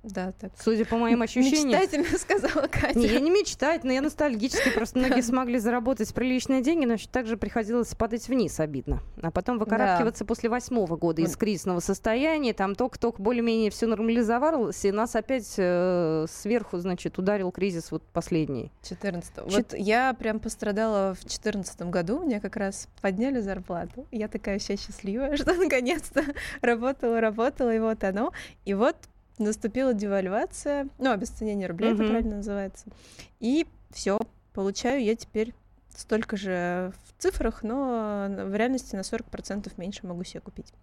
Да, 0.04 0.32
так. 0.32 0.52
Судя 0.58 0.86
по 0.86 0.98
моим 0.98 1.22
ощущениям. 1.22 1.82
Мечтательно 1.82 2.18
сказала 2.18 2.68
Катя. 2.68 2.98
Не, 2.98 3.08
я 3.08 3.20
не 3.20 3.30
мечтательно, 3.30 3.92
я 3.92 4.02
ностальгически. 4.02 4.70
Просто 4.70 5.00
многие 5.00 5.22
смогли 5.22 5.60
заработать 5.60 6.14
приличные 6.14 6.62
деньги, 6.62 6.86
но 6.86 6.96
также 7.12 7.36
приходилось 7.36 7.94
падать 7.96 8.28
вниз, 8.30 8.60
обидно. 8.60 9.02
А 9.22 9.30
потом 9.32 9.60
выкарабкиваться 9.60 10.24
после 10.24 10.50
восьмого 10.50 10.96
года 10.96 11.22
из 11.22 11.36
кризисного 11.36 11.82
состояния. 11.82 12.54
Там 12.54 12.76
только-только 12.76 13.22
более-менее 13.22 13.72
все 13.72 13.88
нормализовалось, 13.88 14.86
и 14.86 14.92
нас 14.92 15.16
опять 15.16 15.56
э, 15.58 16.26
сверху, 16.30 16.78
значит, 16.78 17.18
ударил 17.18 17.52
кризис 17.52 17.92
вот 17.92 18.04
последний. 18.04 18.72
14 18.84 19.36
Чет... 19.36 19.44
Вот 19.46 19.74
я 19.78 20.14
прям 20.14 20.40
пострадала 20.40 21.14
в 21.14 21.20
2014 21.22 21.82
году, 21.84 22.20
мне 22.20 22.40
как 22.40 22.56
раз 22.56 22.88
подняли 23.02 23.42
зарплату. 23.42 24.08
Я 24.12 24.30
такая 24.30 24.60
вся 24.60 24.78
счастливая, 24.78 25.36
что 25.38 25.54
наконец-то 25.54 26.24
работала, 26.62 27.20
работала, 27.20 27.76
и 27.76 27.80
вот 27.80 28.04
оно. 28.04 28.32
И 28.66 28.74
вот 28.74 28.96
наступила 29.40 29.94
девальвация, 29.94 30.88
ну, 30.98 31.12
обесценение 31.12 31.68
рубля, 31.68 31.90
mm-hmm. 31.90 31.96
это 31.96 32.10
правильно 32.10 32.36
называется. 32.38 32.86
И 33.40 33.66
все, 33.92 34.20
получаю 34.54 35.04
я 35.04 35.16
теперь 35.16 35.54
столько 35.96 36.38
же 36.38 36.94
в 37.06 37.22
цифрах, 37.22 37.64
но 37.64 38.28
в 38.30 38.56
реальности 38.56 38.96
на 38.96 39.02
40% 39.02 39.72
меньше 39.78 40.06
могу 40.06 40.24
себе 40.24 40.42
купить. 40.42 40.74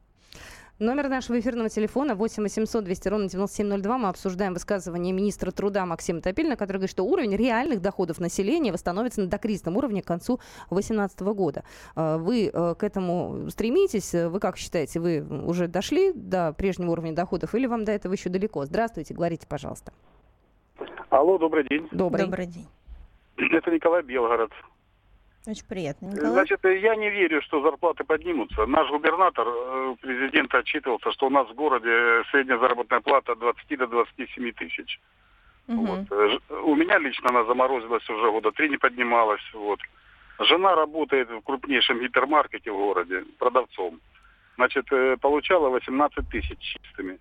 Номер 0.79 1.09
нашего 1.09 1.41
эфирного 1.41 1.71
телефона 1.71 2.15
8 2.15 2.43
800 2.43 2.85
200 2.85 3.09
ровно 3.09 3.29
9702. 3.31 3.97
Мы 3.97 4.09
обсуждаем 4.11 4.53
высказывание 4.53 5.11
министра 5.15 5.51
труда 5.51 5.87
Максима 5.87 6.21
Топилина, 6.21 6.55
который 6.55 6.77
говорит, 6.77 6.91
что 6.91 7.03
уровень 7.03 7.35
реальных 7.35 7.81
доходов 7.81 8.21
населения 8.21 8.73
восстановится 8.73 9.23
на 9.23 9.27
докризисном 9.27 9.79
уровне 9.79 10.03
к 10.03 10.07
концу 10.07 10.39
2018 10.69 11.21
года. 11.21 11.65
А, 11.95 12.19
вы 12.19 12.51
э, 12.53 12.75
к 12.79 12.85
этому 12.85 13.49
стремитесь? 13.49 14.13
Вы 14.13 14.39
как 14.39 14.59
считаете, 14.59 15.01
вы 15.01 15.23
уже 15.47 15.67
дошли 15.67 16.13
до 16.13 16.53
прежнего 16.53 16.91
уровня 16.91 17.15
доходов 17.15 17.55
или 17.55 17.67
вам 17.67 17.87
до 17.87 17.93
этого 17.93 18.13
еще 18.13 18.29
далеко? 18.29 18.67
Здравствуйте, 18.67 19.15
говорите, 19.15 19.47
пожалуйста. 19.49 19.95
Алло, 21.09 21.39
добрый 21.39 21.65
день. 21.67 21.89
Добрый. 21.91 22.27
Добрый 22.27 22.47
день. 22.49 22.67
Это 23.39 23.71
Николай 23.71 24.03
Белгород. 24.03 24.53
Очень 25.47 25.67
приятно, 25.67 26.07
Николай. 26.07 26.33
Значит, 26.33 26.61
я 26.65 26.97
не 26.97 27.09
верю, 27.09 27.41
что 27.43 27.63
зарплаты 27.63 28.03
поднимутся. 28.03 28.67
Наш 28.67 28.91
губернатор, 28.91 29.47
э, 29.47 29.97
президент 30.01 30.53
отчитывался, 30.55 31.13
что 31.13 31.27
у 31.27 31.31
нас 31.31 31.49
в 31.49 31.55
городе 31.55 32.25
средняя 32.31 32.59
заработная 32.59 33.01
плата 33.01 33.33
от 33.33 33.39
20 33.39 33.79
до 33.79 33.87
27 33.87 34.53
тысяч. 34.53 35.01
Угу. 35.69 35.87
Вот. 35.87 36.11
Э, 36.11 36.39
у 36.65 36.75
меня 36.75 36.99
лично 36.99 37.31
она 37.31 37.45
заморозилась 37.45 38.09
уже 38.11 38.31
года 38.31 38.51
три, 38.51 38.69
не 38.69 38.77
поднималась. 38.77 39.43
Вот. 39.55 39.79
Жена 40.41 40.75
работает 40.75 41.31
в 41.31 41.41
крупнейшем 41.43 42.01
гипермаркете 42.01 42.73
в 42.73 42.77
городе 42.77 43.25
продавцом. 43.39 44.01
Значит, 44.57 44.87
э, 44.91 45.17
получала 45.21 45.69
18 45.69 46.29
тысяч 46.29 46.59
чистыми 46.59 47.19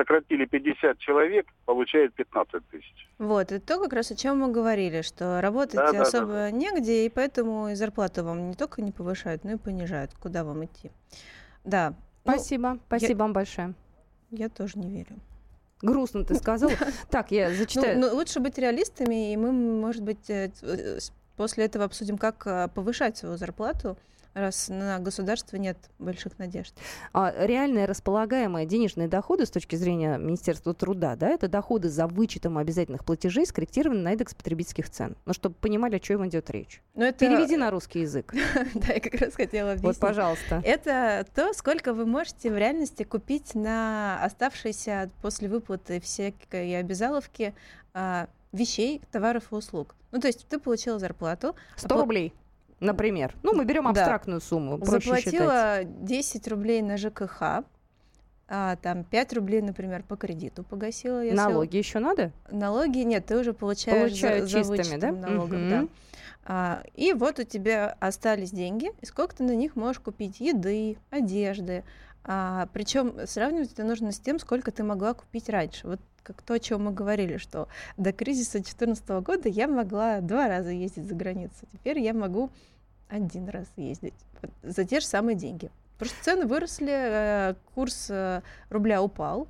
сократили 0.00 0.46
50 0.46 0.98
человек, 0.98 1.46
получает 1.66 2.14
15 2.14 2.68
тысяч. 2.70 3.08
Вот, 3.18 3.52
это 3.52 3.60
то, 3.60 3.80
как 3.80 3.92
раз 3.92 4.10
о 4.10 4.16
чем 4.16 4.38
мы 4.38 4.50
говорили, 4.50 5.02
что 5.02 5.40
работать 5.40 5.76
да, 5.76 6.02
особо 6.02 6.26
да, 6.26 6.32
да. 6.32 6.50
негде, 6.50 7.06
и 7.06 7.08
поэтому 7.10 7.68
и 7.68 7.74
зарплату 7.74 8.24
вам 8.24 8.48
не 8.48 8.54
только 8.54 8.82
не 8.82 8.92
повышают, 8.92 9.44
но 9.44 9.52
и 9.52 9.56
понижают. 9.56 10.12
Куда 10.14 10.44
вам 10.44 10.64
идти? 10.64 10.90
Да. 11.64 11.90
Ну, 12.24 12.32
спасибо, 12.32 12.70
ну, 12.70 12.80
спасибо 12.86 13.12
я, 13.12 13.16
вам 13.16 13.32
большое. 13.32 13.74
Я 14.30 14.48
тоже 14.48 14.78
не 14.78 14.90
верю. 14.90 15.16
Грустно 15.82 16.24
ты 16.24 16.34
сказала. 16.34 16.72
Так, 17.10 17.30
я 17.30 17.52
зачитаю. 17.52 17.98
Ну, 17.98 18.14
лучше 18.14 18.40
быть 18.40 18.58
реалистами, 18.58 19.32
и 19.32 19.36
мы, 19.36 19.52
может 19.52 20.02
быть, 20.02 20.30
э, 20.30 20.50
э, 20.62 20.98
после 21.36 21.64
этого 21.64 21.84
обсудим, 21.84 22.16
как 22.16 22.46
э, 22.46 22.68
повышать 22.74 23.16
свою 23.16 23.36
зарплату 23.36 23.96
раз 24.34 24.68
на 24.68 24.98
государство 24.98 25.56
нет 25.56 25.76
больших 25.98 26.38
надежд. 26.38 26.74
А 27.12 27.32
реальные 27.36 27.86
располагаемые 27.86 28.66
денежные 28.66 29.08
доходы 29.08 29.46
с 29.46 29.50
точки 29.50 29.76
зрения 29.76 30.18
Министерства 30.18 30.74
труда, 30.74 31.16
да, 31.16 31.28
это 31.28 31.48
доходы 31.48 31.88
за 31.88 32.06
вычетом 32.06 32.58
обязательных 32.58 33.04
платежей, 33.04 33.46
скорректированы 33.46 34.00
на 34.02 34.12
индекс 34.12 34.34
потребительских 34.34 34.90
цен. 34.90 35.16
Ну, 35.24 35.32
чтобы 35.32 35.54
понимали, 35.56 35.96
о 35.96 36.00
чем 36.00 36.26
идет 36.26 36.50
речь. 36.50 36.82
Но 36.94 37.04
это... 37.04 37.18
Переведи 37.18 37.56
на 37.56 37.70
русский 37.70 38.00
язык. 38.00 38.34
Да, 38.74 38.94
я 38.94 39.00
как 39.00 39.14
раз 39.14 39.34
хотела 39.34 39.72
объяснить. 39.72 39.96
Вот, 39.96 39.98
пожалуйста. 39.98 40.62
Это 40.64 41.26
то, 41.34 41.52
сколько 41.52 41.92
вы 41.92 42.06
можете 42.06 42.50
в 42.50 42.56
реальности 42.56 43.02
купить 43.02 43.54
на 43.54 44.22
оставшиеся 44.24 45.10
после 45.22 45.48
выплаты 45.48 46.00
всякой 46.00 46.78
обязаловки 46.78 47.54
а, 47.92 48.28
вещей, 48.52 49.00
товаров 49.10 49.52
и 49.52 49.54
услуг. 49.54 49.94
Ну, 50.12 50.20
то 50.20 50.26
есть 50.26 50.46
ты 50.48 50.58
получила 50.58 50.98
зарплату. 50.98 51.54
100 51.76 51.94
а 51.94 52.00
рублей. 52.00 52.32
Например. 52.80 53.34
Ну, 53.42 53.54
мы 53.54 53.64
берем 53.64 53.86
абстрактную 53.86 54.40
да. 54.40 54.46
сумму. 54.46 54.78
Заплатила 54.82 55.20
считать. 55.20 56.04
10 56.04 56.48
рублей 56.48 56.82
на 56.82 56.96
ЖКХ, 56.96 57.62
а, 58.52 58.76
там 58.76 59.04
5 59.04 59.32
рублей, 59.34 59.62
например, 59.62 60.02
по 60.02 60.16
кредиту 60.16 60.64
погасила. 60.64 61.22
Если... 61.22 61.36
Налоги 61.36 61.76
еще 61.76 62.00
надо? 62.00 62.32
Налоги 62.50 62.98
нет, 62.98 63.26
ты 63.26 63.38
уже 63.38 63.52
получаешь 63.52 64.10
Получаю 64.10 64.48
за, 64.48 64.58
чистыми, 64.58 64.98
да? 64.98 65.12
налогов, 65.12 65.60
угу. 65.60 65.70
да. 65.70 65.86
А, 66.44 66.82
и 66.96 67.12
вот 67.12 67.38
у 67.38 67.44
тебя 67.44 67.96
остались 68.00 68.50
деньги, 68.50 68.90
и 69.00 69.06
сколько 69.06 69.36
ты 69.36 69.44
на 69.44 69.54
них 69.54 69.76
можешь 69.76 70.00
купить 70.00 70.40
еды, 70.40 70.96
одежды. 71.10 71.84
А, 72.24 72.68
причем 72.72 73.14
сравнивать 73.26 73.72
это 73.72 73.84
нужно 73.84 74.12
с 74.12 74.18
тем, 74.18 74.38
сколько 74.38 74.70
ты 74.70 74.82
могла 74.82 75.14
купить 75.14 75.48
раньше. 75.48 75.86
Вот 75.86 76.00
как 76.22 76.42
то, 76.42 76.54
о 76.54 76.58
чем 76.58 76.84
мы 76.84 76.92
говорили, 76.92 77.38
что 77.38 77.68
до 77.96 78.12
кризиса 78.12 78.58
2014 78.58 79.08
года 79.22 79.48
я 79.48 79.66
могла 79.68 80.20
два 80.20 80.48
раза 80.48 80.70
ездить 80.70 81.06
за 81.06 81.14
границу. 81.14 81.66
Теперь 81.72 81.98
я 81.98 82.12
могу 82.12 82.50
один 83.08 83.48
раз 83.48 83.66
ездить 83.76 84.14
за 84.62 84.84
те 84.84 85.00
же 85.00 85.06
самые 85.06 85.34
деньги. 85.34 85.70
Просто 85.98 86.16
цены 86.22 86.46
выросли, 86.46 86.92
э, 86.92 87.54
курс 87.74 88.06
э, 88.10 88.42
рубля 88.70 89.02
упал. 89.02 89.46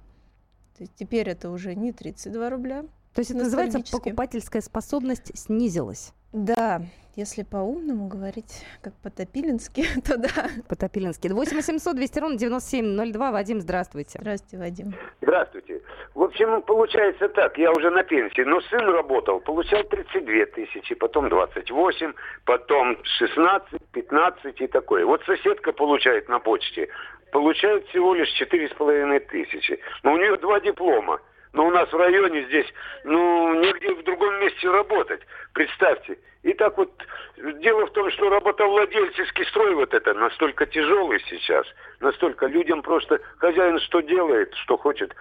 То 0.76 0.84
есть 0.84 0.92
теперь 0.96 1.28
это 1.28 1.50
уже 1.50 1.74
не 1.74 1.92
32 1.92 2.50
рубля. 2.50 2.82
То 3.14 3.20
есть 3.20 3.30
это 3.30 3.40
называется 3.40 3.80
покупательская 3.90 4.62
способность 4.62 5.36
снизилась. 5.38 6.12
Да, 6.32 6.82
если 7.16 7.42
по-умному 7.42 8.06
говорить, 8.06 8.64
как 8.82 8.94
по-топилински, 9.02 9.82
то 10.06 10.16
да. 10.16 10.48
По-топилински. 10.68 11.26
8 11.28 11.56
800 11.56 11.96
200 11.96 12.18
ровно 12.20 12.38
9702. 12.38 13.32
Вадим, 13.32 13.60
здравствуйте. 13.60 14.18
Здравствуйте, 14.20 14.58
Вадим. 14.58 14.94
Здравствуйте. 15.20 15.82
В 16.14 16.22
общем, 16.22 16.62
получается 16.62 17.28
так, 17.30 17.58
я 17.58 17.72
уже 17.72 17.90
на 17.90 18.04
пенсии, 18.04 18.42
но 18.42 18.60
сын 18.62 18.80
работал, 18.80 19.40
получал 19.40 19.82
32 19.84 20.46
тысячи, 20.54 20.94
потом 20.94 21.28
28, 21.28 22.12
потом 22.44 22.96
16, 23.02 23.80
15 23.92 24.60
и 24.60 24.66
такое. 24.68 25.04
Вот 25.04 25.22
соседка 25.24 25.72
получает 25.72 26.28
на 26.28 26.38
почте, 26.38 26.88
получает 27.32 27.86
всего 27.88 28.14
лишь 28.14 28.28
4,5 28.40 29.20
тысячи. 29.30 29.80
Но 30.04 30.12
у 30.12 30.16
нее 30.16 30.36
два 30.36 30.60
диплома. 30.60 31.20
Но 31.52 31.66
у 31.66 31.70
нас 31.70 31.90
в 31.92 31.96
районе 31.96 32.44
здесь, 32.44 32.66
ну, 33.04 33.54
негде 33.54 33.94
в 33.94 34.04
другом 34.04 34.40
месте 34.40 34.70
работать. 34.70 35.20
Представьте. 35.52 36.16
И 36.42 36.54
так 36.54 36.78
вот, 36.78 36.90
дело 37.36 37.86
в 37.86 37.92
том, 37.92 38.10
что 38.12 38.30
работовладельческий 38.30 39.44
строй 39.46 39.74
вот 39.74 39.92
это 39.92 40.14
настолько 40.14 40.64
тяжелый 40.64 41.22
сейчас, 41.28 41.66
настолько 42.00 42.46
людям 42.46 42.80
просто 42.80 43.20
хозяин 43.36 43.78
что 43.80 44.00
делает, 44.00 44.54
что 44.54 44.78
хочет, 44.78 45.14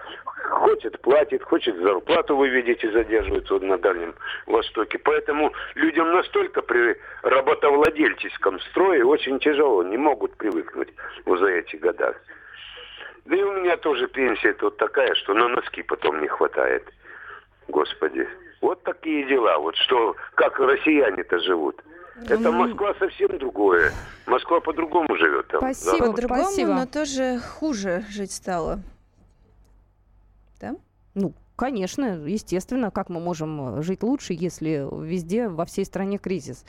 хочет 0.49 1.01
платит, 1.01 1.43
хочет 1.43 1.75
зарплату, 1.75 2.37
вы 2.37 2.47
видите, 2.47 2.89
задерживается 2.91 3.53
вот 3.53 3.63
на 3.63 3.77
Дальнем 3.77 4.15
Востоке. 4.45 4.97
Поэтому 4.99 5.51
людям 5.75 6.09
настолько 6.11 6.61
при 6.61 6.95
работовладельческом 7.23 8.61
строе 8.61 9.03
очень 9.03 9.39
тяжело, 9.39 9.83
не 9.83 9.97
могут 9.97 10.37
привыкнуть 10.37 10.89
вот 11.25 11.39
за 11.39 11.47
эти 11.47 11.75
года. 11.75 12.15
Да 13.29 13.35
и 13.35 13.43
у 13.43 13.51
меня 13.59 13.77
тоже 13.77 14.07
пенсия 14.07 14.53
тут 14.53 14.77
такая, 14.77 15.13
что 15.13 15.35
на 15.35 15.47
носки 15.49 15.83
потом 15.83 16.19
не 16.19 16.27
хватает. 16.27 16.83
Господи. 17.67 18.27
Вот 18.59 18.81
такие 18.83 19.27
дела. 19.27 19.59
Вот 19.59 19.75
что, 19.75 20.15
как 20.33 20.59
россияне-то 20.59 21.37
живут. 21.39 21.79
Это 22.27 22.51
Москва 22.51 22.93
совсем 22.97 23.37
другое. 23.37 23.91
Москва 24.25 24.59
по-другому 24.59 25.15
живет. 25.15 25.47
Там, 25.47 25.59
спасибо, 25.59 26.07
да? 26.07 26.11
по-другому, 26.11 26.43
спасибо. 26.43 26.73
но 26.73 26.85
тоже 26.87 27.39
хуже 27.39 28.03
жить 28.09 28.31
стало. 28.31 28.79
Да? 30.59 30.75
Ну, 31.13 31.33
конечно, 31.55 32.25
естественно, 32.25 32.89
как 32.89 33.09
мы 33.09 33.19
можем 33.19 33.83
жить 33.83 34.01
лучше, 34.01 34.33
если 34.33 34.87
везде, 35.05 35.49
во 35.49 35.65
всей 35.65 35.85
стране 35.85 36.17
кризис. 36.17 36.65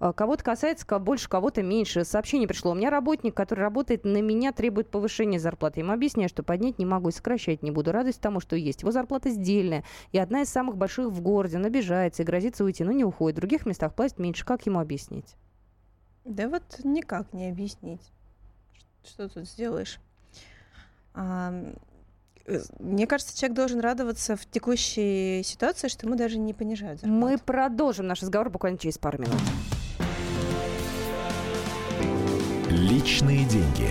А, 0.00 0.14
кого-то 0.14 0.42
касается 0.42 0.98
больше, 0.98 1.28
кого-то 1.28 1.62
меньше. 1.62 2.04
Сообщение 2.04 2.48
пришло. 2.48 2.72
У 2.72 2.74
меня 2.74 2.88
работник, 2.88 3.34
который 3.34 3.60
работает 3.60 4.04
на 4.04 4.22
меня, 4.22 4.50
требует 4.50 4.88
повышения 4.88 5.38
зарплаты. 5.38 5.80
Ему 5.80 5.92
объясняю, 5.92 6.30
что 6.30 6.42
поднять 6.42 6.78
не 6.78 6.86
могу, 6.86 7.10
сокращать 7.10 7.62
не 7.62 7.70
буду. 7.70 7.92
Радость 7.92 8.20
тому, 8.20 8.40
что 8.40 8.56
есть. 8.56 8.80
Его 8.80 8.92
зарплата 8.92 9.28
сдельная 9.28 9.84
и 10.12 10.18
одна 10.18 10.40
из 10.40 10.48
самых 10.48 10.78
больших 10.78 11.08
в 11.08 11.20
городе. 11.20 11.58
Он 11.58 11.66
обижается 11.66 12.22
и 12.22 12.26
грозится 12.26 12.64
уйти, 12.64 12.82
но 12.82 12.92
не 12.92 13.04
уходит. 13.04 13.36
В 13.36 13.40
других 13.40 13.66
местах 13.66 13.94
платит 13.94 14.18
меньше. 14.18 14.46
Как 14.46 14.64
ему 14.64 14.80
объяснить? 14.80 15.36
Да 16.24 16.48
вот 16.48 16.62
никак 16.82 17.34
не 17.34 17.50
объяснить. 17.50 18.00
Что 19.04 19.28
тут 19.28 19.46
сделаешь? 19.46 20.00
А, 21.12 21.52
мне 22.78 23.06
кажется, 23.06 23.36
человек 23.36 23.56
должен 23.56 23.80
радоваться 23.80 24.36
в 24.36 24.46
текущей 24.46 25.42
ситуации, 25.44 25.88
что 25.88 26.06
ему 26.06 26.16
даже 26.16 26.38
не 26.38 26.54
понижают 26.54 27.00
зарплату. 27.00 27.20
Мы 27.20 27.36
продолжим 27.36 28.06
наш 28.06 28.22
разговор 28.22 28.48
буквально 28.48 28.78
через 28.78 28.96
пару 28.96 29.18
минут. 29.18 29.40
Личные 33.00 33.46
деньги. 33.46 33.88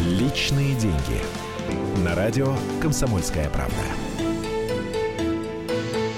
Личные 0.00 0.74
деньги. 0.74 0.92
На 2.04 2.14
радио 2.14 2.54
«Комсомольская 2.82 3.48
правда». 3.48 3.74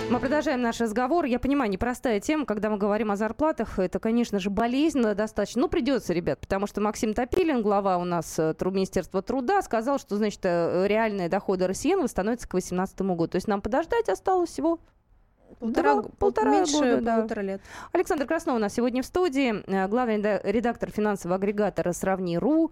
Мы 0.09 0.21
продолжаем 0.21 0.63
наш 0.63 0.81
разговор. 0.81 1.25
Я 1.25 1.41
понимаю, 1.41 1.69
непростая 1.69 2.21
тема, 2.21 2.47
когда 2.47 2.71
мы 2.71 2.79
говорим 2.79 3.11
о 3.11 3.17
зарплатах. 3.17 3.81
Это, 3.81 3.99
конечно 3.99 4.39
же, 4.39 4.51
болезненно 4.51 5.17
достаточно. 5.17 5.63
Ну, 5.63 5.69
придется, 5.69 6.13
ребят, 6.13 6.39
потому 6.39 6.69
что 6.69 6.81
Максим 6.81 7.13
Топилин, 7.13 7.61
глава 7.61 7.99
у 7.99 8.05
нас 8.05 8.39
э, 8.39 8.55
Министерства 8.61 9.21
труда, 9.21 9.63
сказал, 9.63 9.99
что, 9.99 10.17
значит, 10.17 10.41
э, 10.45 10.87
реальные 10.87 11.29
доходы 11.29 11.67
россиян 11.67 12.01
восстановятся 12.01 12.47
к 12.47 12.53
2018 12.53 13.01
году. 13.01 13.29
То 13.29 13.37
есть 13.37 13.49
нам 13.49 13.61
подождать 13.61 14.09
осталось 14.09 14.51
всего 14.51 14.79
Полтора, 15.59 15.95
Два, 15.95 16.11
полтора 16.19 16.51
меньше 16.51 16.79
года, 16.79 17.01
да. 17.01 17.17
полутора 17.17 17.41
лет. 17.41 17.63
Александр 17.93 18.27
Краснов 18.27 18.57
у 18.57 18.59
нас 18.59 18.75
сегодня 18.75 19.03
в 19.03 19.07
студии, 19.07 19.65
э, 19.67 19.89
главный 19.89 20.21
редактор 20.45 20.91
финансового 20.91 21.37
агрегатора 21.37 21.93
«Сравни.ру». 21.93 22.71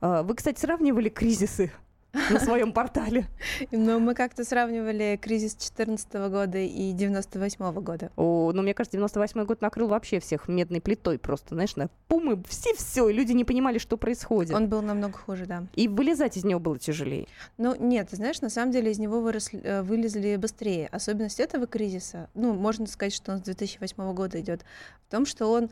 Вы, 0.00 0.34
кстати, 0.34 0.60
сравнивали 0.60 1.08
кризисы 1.08 1.72
на 2.30 2.40
своем 2.40 2.72
портале. 2.72 3.26
Но 3.70 3.98
мы 3.98 4.14
как-то 4.14 4.44
сравнивали 4.44 5.18
кризис 5.20 5.56
14 5.56 6.12
года 6.30 6.58
и 6.58 6.92
98 6.92 7.72
года. 7.80 8.10
О, 8.16 8.52
ну, 8.52 8.62
мне 8.62 8.74
кажется, 8.74 8.96
98 8.96 9.44
год 9.44 9.60
накрыл 9.60 9.88
вообще 9.88 10.20
всех 10.20 10.48
медной 10.48 10.80
плитой 10.80 11.18
просто, 11.18 11.54
знаешь, 11.54 11.76
на 11.76 11.88
пумы, 12.08 12.42
все 12.48 12.74
все, 12.74 13.08
и 13.08 13.12
люди 13.12 13.32
не 13.32 13.44
понимали, 13.44 13.78
что 13.78 13.96
происходит. 13.96 14.54
Он 14.54 14.68
был 14.68 14.82
намного 14.82 15.18
хуже, 15.18 15.46
да. 15.46 15.64
И 15.74 15.88
вылезать 15.88 16.36
из 16.36 16.44
него 16.44 16.60
было 16.60 16.78
тяжелее. 16.78 17.26
Ну, 17.58 17.74
нет, 17.78 18.08
ты 18.10 18.16
знаешь, 18.16 18.40
на 18.40 18.50
самом 18.50 18.72
деле 18.72 18.90
из 18.90 18.98
него 18.98 19.20
выросли, 19.20 19.60
э, 19.62 19.82
вылезли 19.82 20.36
быстрее. 20.36 20.88
Особенность 20.88 21.40
этого 21.40 21.66
кризиса, 21.66 22.30
ну, 22.34 22.54
можно 22.54 22.86
сказать, 22.86 23.14
что 23.14 23.32
он 23.32 23.38
с 23.38 23.42
2008 23.42 24.14
года 24.14 24.40
идет, 24.40 24.64
в 25.06 25.10
том, 25.10 25.26
что 25.26 25.50
он 25.50 25.70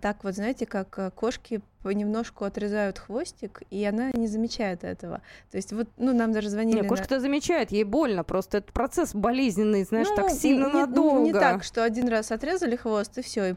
так 0.00 0.22
вот, 0.22 0.34
знаете, 0.34 0.64
как 0.64 0.96
э, 0.98 1.10
кошки 1.10 1.60
понемножку 1.82 2.44
отрезают 2.44 3.00
хвостик, 3.00 3.62
и 3.70 3.84
она 3.84 4.12
не 4.12 4.28
замечает 4.28 4.84
этого. 4.84 5.20
То 5.50 5.56
есть 5.56 5.72
вот, 5.72 5.88
ну, 5.96 6.14
нам 6.14 6.32
даже 6.32 6.48
звонили... 6.50 6.76
Нет, 6.76 6.88
кошка-то 6.88 7.16
на... 7.16 7.20
замечает, 7.20 7.72
ей 7.72 7.82
больно, 7.82 8.22
просто 8.22 8.58
этот 8.58 8.72
процесс 8.72 9.12
болезненный, 9.12 9.82
знаешь, 9.82 10.06
ну, 10.10 10.14
так 10.14 10.30
сильно 10.30 10.66
не, 10.66 10.72
надолго. 10.72 11.18
Ну, 11.18 11.24
не 11.26 11.32
так, 11.32 11.64
что 11.64 11.82
один 11.82 12.06
раз 12.06 12.30
отрезали 12.30 12.76
хвост, 12.76 13.18
и 13.18 13.22
все, 13.22 13.50
и 13.50 13.54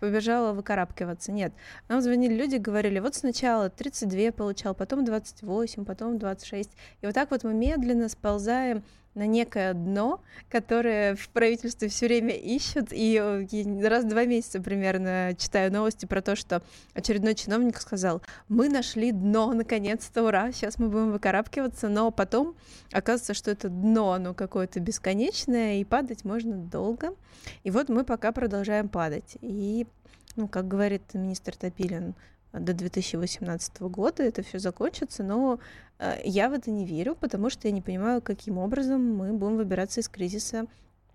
побежала 0.00 0.52
выкарабкиваться. 0.52 1.30
Нет. 1.30 1.52
Нам 1.88 2.00
звонили 2.00 2.34
люди, 2.34 2.56
говорили, 2.56 2.98
вот 2.98 3.14
сначала 3.14 3.70
32 3.70 4.32
получал, 4.32 4.74
потом 4.74 5.04
28, 5.04 5.84
потом 5.84 6.18
26. 6.18 6.70
И 7.02 7.06
вот 7.06 7.14
так 7.14 7.30
вот 7.30 7.44
мы 7.44 7.54
медленно 7.54 8.08
сползаем 8.08 8.82
на 9.14 9.26
некое 9.26 9.74
дно, 9.74 10.20
которое 10.48 11.16
в 11.16 11.28
правительстве 11.30 11.88
все 11.88 12.06
время 12.06 12.34
ищут. 12.34 12.88
И 12.92 13.18
раз 13.82 14.04
в 14.04 14.08
два 14.08 14.24
месяца 14.24 14.60
примерно 14.60 15.34
читаю 15.36 15.72
новости 15.72 16.06
про 16.06 16.22
то, 16.22 16.36
что 16.36 16.62
очередной 16.94 17.34
чиновник 17.34 17.80
сказал, 17.80 18.22
мы 18.48 18.68
нашли 18.68 19.10
дно, 19.12 19.52
наконец-то, 19.52 20.22
ура, 20.22 20.52
сейчас 20.52 20.78
мы 20.78 20.88
будем 20.88 21.10
выкарабкиваться, 21.12 21.88
но 21.88 22.10
потом 22.10 22.54
оказывается, 22.92 23.34
что 23.34 23.50
это 23.50 23.68
дно, 23.68 24.12
оно 24.12 24.32
какое-то 24.32 24.80
бесконечное, 24.80 25.80
и 25.80 25.84
падать 25.84 26.24
можно 26.24 26.56
долго. 26.56 27.14
И 27.64 27.70
вот 27.70 27.88
мы 27.88 28.04
пока 28.04 28.32
продолжаем 28.32 28.88
падать. 28.88 29.36
И, 29.40 29.86
ну, 30.36 30.46
как 30.46 30.68
говорит 30.68 31.02
министр 31.14 31.56
Топилин, 31.56 32.14
до 32.52 32.74
2018 32.74 33.80
года 33.82 34.22
это 34.22 34.42
все 34.42 34.58
закончится, 34.58 35.22
но 35.22 35.60
э, 35.98 36.20
я 36.24 36.48
в 36.48 36.52
это 36.52 36.70
не 36.70 36.84
верю, 36.84 37.16
потому 37.18 37.50
что 37.50 37.68
я 37.68 37.72
не 37.72 37.82
понимаю, 37.82 38.20
каким 38.20 38.58
образом 38.58 39.16
мы 39.16 39.32
будем 39.32 39.56
выбираться 39.56 40.00
из 40.00 40.08
кризиса. 40.08 40.66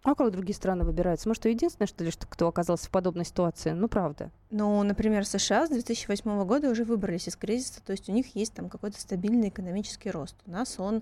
А 0.04 0.14
как 0.14 0.32
другие 0.32 0.56
страны 0.56 0.86
выбираются? 0.86 1.28
Может, 1.28 1.46
единственное, 1.46 1.88
что 1.88 2.04
ли, 2.04 2.12
что 2.12 2.28
кто 2.28 2.48
оказался 2.48 2.86
в 2.86 2.92
подобной 2.92 3.26
ситуации? 3.26 3.72
Ну, 3.72 3.88
правда. 3.88 4.30
Ну, 4.52 4.84
например, 4.84 5.26
США 5.26 5.66
с 5.66 5.72
2008 5.72 6.46
года 6.46 6.70
уже 6.70 6.84
выбрались 6.84 7.28
из 7.28 7.36
кризиса, 7.36 7.82
то 7.84 7.92
есть 7.92 8.08
у 8.08 8.12
них 8.12 8.36
есть 8.36 8.54
там 8.54 8.70
какой-то 8.70 9.02
стабильный 9.02 9.50
экономический 9.50 10.12
рост. 10.12 10.36
У 10.46 10.52
нас 10.52 10.80
он 10.80 11.02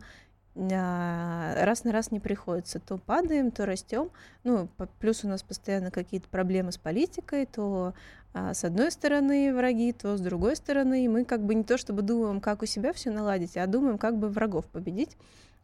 раз 0.55 1.83
на 1.83 1.91
раз 1.91 2.11
не 2.11 2.19
приходится. 2.19 2.79
То 2.79 2.97
падаем, 2.97 3.51
то 3.51 3.65
растем. 3.65 4.11
Ну, 4.43 4.67
плюс 4.99 5.23
у 5.23 5.27
нас 5.27 5.41
постоянно 5.41 5.89
какие-то 5.89 6.29
проблемы 6.29 6.71
с 6.71 6.77
политикой, 6.77 7.45
то 7.47 7.93
а, 8.33 8.53
с 8.53 8.63
одной 8.63 8.91
стороны 8.91 9.53
враги, 9.53 9.93
то 9.93 10.17
с 10.17 10.21
другой 10.21 10.55
стороны 10.55 11.07
мы 11.09 11.25
как 11.25 11.43
бы 11.43 11.55
не 11.55 11.63
то 11.63 11.77
чтобы 11.77 12.01
думаем, 12.01 12.39
как 12.39 12.61
у 12.61 12.65
себя 12.65 12.93
все 12.93 13.11
наладить, 13.11 13.57
а 13.57 13.67
думаем, 13.67 13.97
как 13.97 14.17
бы 14.17 14.29
врагов 14.29 14.65
победить. 14.67 15.17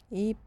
И 0.10 0.38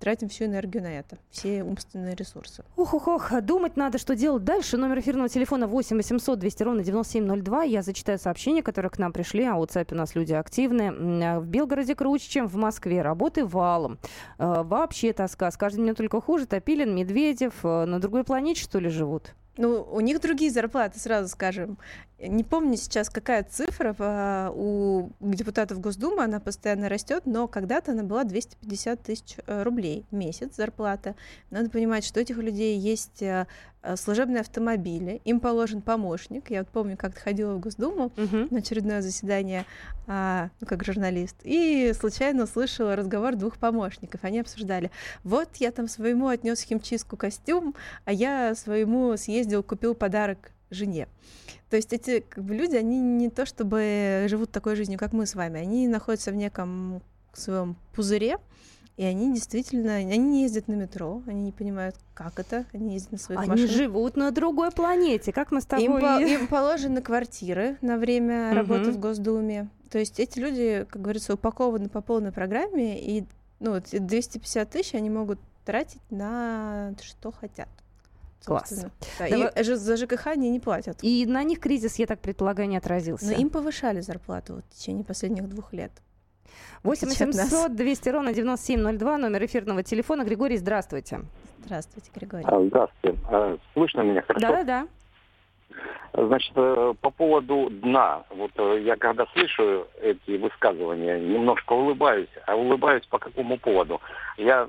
тратим 0.00 0.28
всю 0.28 0.46
энергию 0.46 0.82
на 0.82 0.98
это, 0.98 1.18
все 1.30 1.62
умственные 1.62 2.16
ресурсы. 2.16 2.64
Ох, 2.76 2.94
ох, 2.94 3.06
ох, 3.08 3.40
думать 3.42 3.76
надо, 3.76 3.98
что 3.98 4.16
делать 4.16 4.44
дальше. 4.44 4.76
Номер 4.76 4.98
эфирного 4.98 5.28
телефона 5.28 5.66
8 5.66 5.96
800 5.96 6.38
200 6.38 6.62
ровно 6.64 6.82
9702. 6.82 7.62
Я 7.62 7.82
зачитаю 7.82 8.18
сообщения, 8.18 8.62
которые 8.62 8.90
к 8.90 8.98
нам 8.98 9.12
пришли, 9.12 9.44
а 9.44 9.54
вот 9.54 9.68
WhatsApp 9.68 9.92
у 9.92 9.96
нас 9.96 10.14
люди 10.14 10.32
активные. 10.32 10.92
В 11.38 11.46
Белгороде 11.46 11.94
круче, 11.94 12.28
чем 12.28 12.46
в 12.46 12.56
Москве. 12.56 13.02
Работы 13.02 13.44
валом. 13.44 13.98
Э, 14.38 14.62
вообще 14.62 15.12
тоска. 15.12 15.50
С 15.50 15.56
каждым 15.56 15.84
днем 15.84 15.94
только 15.94 16.20
хуже. 16.20 16.46
Топилин, 16.46 16.94
Медведев. 16.94 17.54
Э, 17.64 17.84
на 17.84 18.00
другой 18.00 18.24
планете, 18.24 18.62
что 18.62 18.78
ли, 18.78 18.88
живут? 18.88 19.34
Ну, 19.56 19.82
у 19.90 20.00
них 20.00 20.20
другие 20.20 20.52
зарплаты, 20.52 21.00
сразу 21.00 21.28
скажем. 21.28 21.78
Не 22.20 22.42
помню 22.42 22.76
сейчас, 22.76 23.10
какая 23.10 23.44
цифра 23.44 23.94
а, 23.96 24.50
у 24.52 25.10
депутатов 25.20 25.80
Госдумы, 25.80 26.24
она 26.24 26.40
постоянно 26.40 26.88
растет, 26.88 27.26
но 27.26 27.46
когда-то 27.46 27.92
она 27.92 28.02
была 28.02 28.24
250 28.24 29.00
тысяч 29.00 29.36
э, 29.46 29.62
рублей 29.62 30.04
в 30.10 30.16
месяц 30.16 30.56
зарплата. 30.56 31.14
Надо 31.50 31.70
понимать, 31.70 32.04
что 32.04 32.18
у 32.18 32.22
этих 32.22 32.38
людей 32.38 32.76
есть 32.76 33.22
э, 33.22 33.46
э, 33.82 33.94
служебные 33.94 34.40
автомобили, 34.40 35.20
им 35.24 35.38
положен 35.38 35.80
помощник. 35.80 36.50
Я 36.50 36.60
вот 36.60 36.68
помню, 36.70 36.96
как-то 36.96 37.20
ходила 37.20 37.54
в 37.54 37.60
Госдуму 37.60 38.08
uh-huh. 38.16 38.48
на 38.50 38.58
очередное 38.58 39.00
заседание, 39.00 39.64
а, 40.08 40.50
ну, 40.60 40.66
как 40.66 40.84
журналист, 40.84 41.36
и 41.44 41.92
случайно 41.96 42.44
услышала 42.44 42.96
разговор 42.96 43.36
двух 43.36 43.58
помощников. 43.58 44.24
Они 44.24 44.40
обсуждали, 44.40 44.90
вот 45.22 45.54
я 45.58 45.70
там 45.70 45.86
своему 45.86 46.26
отнес 46.26 46.62
химчистку 46.62 47.16
костюм, 47.16 47.76
а 48.04 48.12
я 48.12 48.56
своему 48.56 49.16
съездил, 49.16 49.62
купил 49.62 49.94
подарок 49.94 50.50
жене. 50.70 51.08
То 51.70 51.76
есть 51.76 51.92
эти 51.92 52.20
как 52.20 52.44
бы, 52.44 52.54
люди, 52.54 52.76
они 52.76 52.98
не 52.98 53.30
то 53.30 53.46
чтобы 53.46 54.26
живут 54.28 54.50
такой 54.50 54.76
жизнью, 54.76 54.98
как 54.98 55.12
мы 55.12 55.26
с 55.26 55.34
вами, 55.34 55.60
они 55.60 55.86
находятся 55.88 56.30
в 56.30 56.36
неком 56.36 57.02
своем 57.32 57.76
пузыре, 57.94 58.38
и 58.96 59.04
они 59.04 59.32
действительно, 59.32 59.94
они 59.94 60.18
не 60.18 60.42
ездят 60.42 60.66
на 60.66 60.74
метро, 60.74 61.22
они 61.26 61.42
не 61.42 61.52
понимают, 61.52 61.94
как 62.14 62.40
это, 62.40 62.66
они 62.72 62.94
ездят 62.94 63.12
на 63.12 63.18
своих 63.18 63.40
они 63.40 63.50
машинах. 63.50 63.70
Они 63.70 63.78
живут 63.78 64.16
на 64.16 64.30
другой 64.32 64.72
планете, 64.72 65.32
как 65.32 65.52
мы 65.52 65.60
с 65.60 65.66
тобой... 65.66 65.84
Им, 65.84 66.00
по, 66.00 66.20
им 66.20 66.46
положены 66.48 67.00
квартиры 67.00 67.76
на 67.80 67.96
время 67.96 68.52
работы 68.54 68.90
в 68.90 68.98
Госдуме. 68.98 69.68
То 69.90 69.98
есть 69.98 70.18
эти 70.18 70.40
люди, 70.40 70.84
как 70.90 71.00
говорится, 71.00 71.34
упакованы 71.34 71.88
по 71.88 72.00
полной 72.00 72.32
программе, 72.32 73.00
и 73.00 73.24
ну, 73.60 73.80
250 73.80 74.68
тысяч 74.68 74.94
они 74.94 75.10
могут 75.10 75.38
тратить 75.64 76.02
на 76.10 76.92
что 77.00 77.30
хотят. 77.30 77.68
Класс. 78.44 78.70
Да, 79.18 79.28
Давай... 79.28 79.52
И 79.56 79.62
за 79.62 79.96
ЖКХ 79.96 80.28
они 80.28 80.50
не 80.50 80.60
платят. 80.60 80.98
И 81.02 81.26
на 81.26 81.42
них 81.42 81.60
кризис, 81.60 81.98
я 81.98 82.06
так 82.06 82.20
предполагаю, 82.20 82.68
не 82.68 82.76
отразился. 82.76 83.26
Но 83.26 83.32
им 83.32 83.50
повышали 83.50 84.00
зарплату 84.00 84.56
вот, 84.56 84.64
в 84.70 84.78
течение 84.78 85.04
последних 85.04 85.48
двух 85.48 85.72
лет. 85.72 85.92
8 86.82 87.08
800 87.08 87.74
200 87.74 88.08
ровно 88.08 88.32
9702, 88.32 89.18
номер 89.18 89.44
эфирного 89.44 89.82
телефона. 89.82 90.22
Григорий, 90.22 90.56
здравствуйте. 90.56 91.20
Здравствуйте, 91.64 92.10
Григорий. 92.14 92.44
А, 92.46 92.60
здравствуйте. 92.62 93.18
А, 93.30 93.58
слышно 93.74 94.00
меня 94.02 94.22
хорошо? 94.22 94.46
Да-да-да. 94.46 94.86
Значит, 96.14 96.52
э, 96.56 96.94
по 97.00 97.10
поводу 97.10 97.68
дна. 97.70 98.24
Вот 98.30 98.50
э, 98.56 98.80
я 98.82 98.96
когда 98.96 99.26
слышу 99.34 99.86
эти 100.00 100.36
высказывания, 100.36 101.18
немножко 101.18 101.74
улыбаюсь. 101.74 102.30
А 102.46 102.56
улыбаюсь 102.56 103.04
по 103.06 103.18
какому 103.18 103.58
поводу? 103.58 104.00
Я 104.36 104.68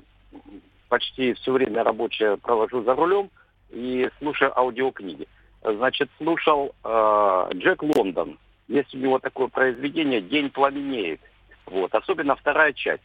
почти 0.88 1.32
все 1.34 1.52
время 1.52 1.82
рабочее 1.82 2.36
провожу 2.36 2.82
за 2.82 2.94
рулем, 2.94 3.30
и 3.70 4.08
слушаю 4.18 4.56
аудиокниги. 4.58 5.26
Значит, 5.62 6.08
слушал 6.18 6.74
э, 6.84 7.48
Джек 7.54 7.82
Лондон. 7.82 8.38
Есть 8.68 8.94
у 8.94 8.98
него 8.98 9.18
такое 9.18 9.48
произведение 9.48 10.20
«День 10.20 10.50
пламенеет». 10.50 11.20
Вот, 11.66 11.94
особенно 11.94 12.36
вторая 12.36 12.72
часть. 12.72 13.02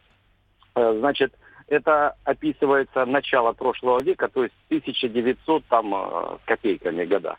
Э, 0.75 0.95
значит, 0.99 1.34
это 1.67 2.15
описывается 2.23 3.06
начало 3.06 3.54
прошлого 3.54 4.01
века, 4.04 4.28
то 4.28 4.43
есть 4.43 4.56
1900 4.67 5.65
там 5.65 5.93
э, 5.95 6.38
с 6.43 6.45
копейками 6.45 7.06
года. 7.06 7.38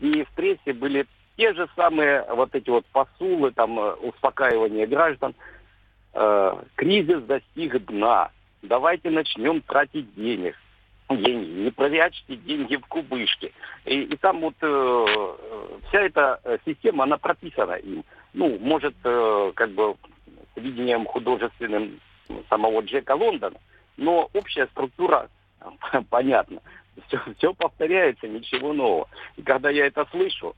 И 0.00 0.24
в 0.24 0.30
прессе 0.30 0.72
были 0.72 1.06
те 1.36 1.54
же 1.54 1.68
самые 1.76 2.24
вот 2.34 2.54
эти 2.54 2.68
вот 2.68 2.84
посулы, 2.86 3.52
там, 3.52 3.78
э, 3.78 3.92
успокаивание 3.94 4.86
граждан. 4.86 5.34
Кризис 6.74 7.22
достиг 7.24 7.84
дна. 7.84 8.30
Давайте 8.62 9.10
начнем 9.10 9.60
тратить 9.60 10.12
денег. 10.14 10.56
Деньги. 11.10 11.62
Не 11.62 11.70
прячьте 11.70 12.36
деньги 12.36 12.76
в 12.76 12.86
кубышке. 12.86 13.52
И, 13.86 14.02
и 14.02 14.16
там 14.16 14.40
вот 14.40 14.54
э, 14.60 15.06
вся 15.88 16.02
эта 16.02 16.40
система, 16.66 17.04
она 17.04 17.16
прописана 17.16 17.74
им. 17.74 18.04
Ну, 18.34 18.58
может, 18.58 18.94
э, 19.04 19.52
как 19.54 19.70
бы 19.70 19.96
с 20.54 20.60
видением 20.60 21.06
художественным 21.06 21.98
самого 22.50 22.82
Джека 22.82 23.14
Лондона, 23.14 23.56
но 23.96 24.28
общая 24.34 24.66
структура 24.68 25.28
понятна. 26.10 26.60
Все, 27.06 27.20
все 27.38 27.54
повторяется, 27.54 28.28
ничего 28.28 28.72
нового. 28.72 29.08
И 29.36 29.42
когда 29.42 29.70
я 29.70 29.86
это 29.86 30.06
слышу, 30.10 30.54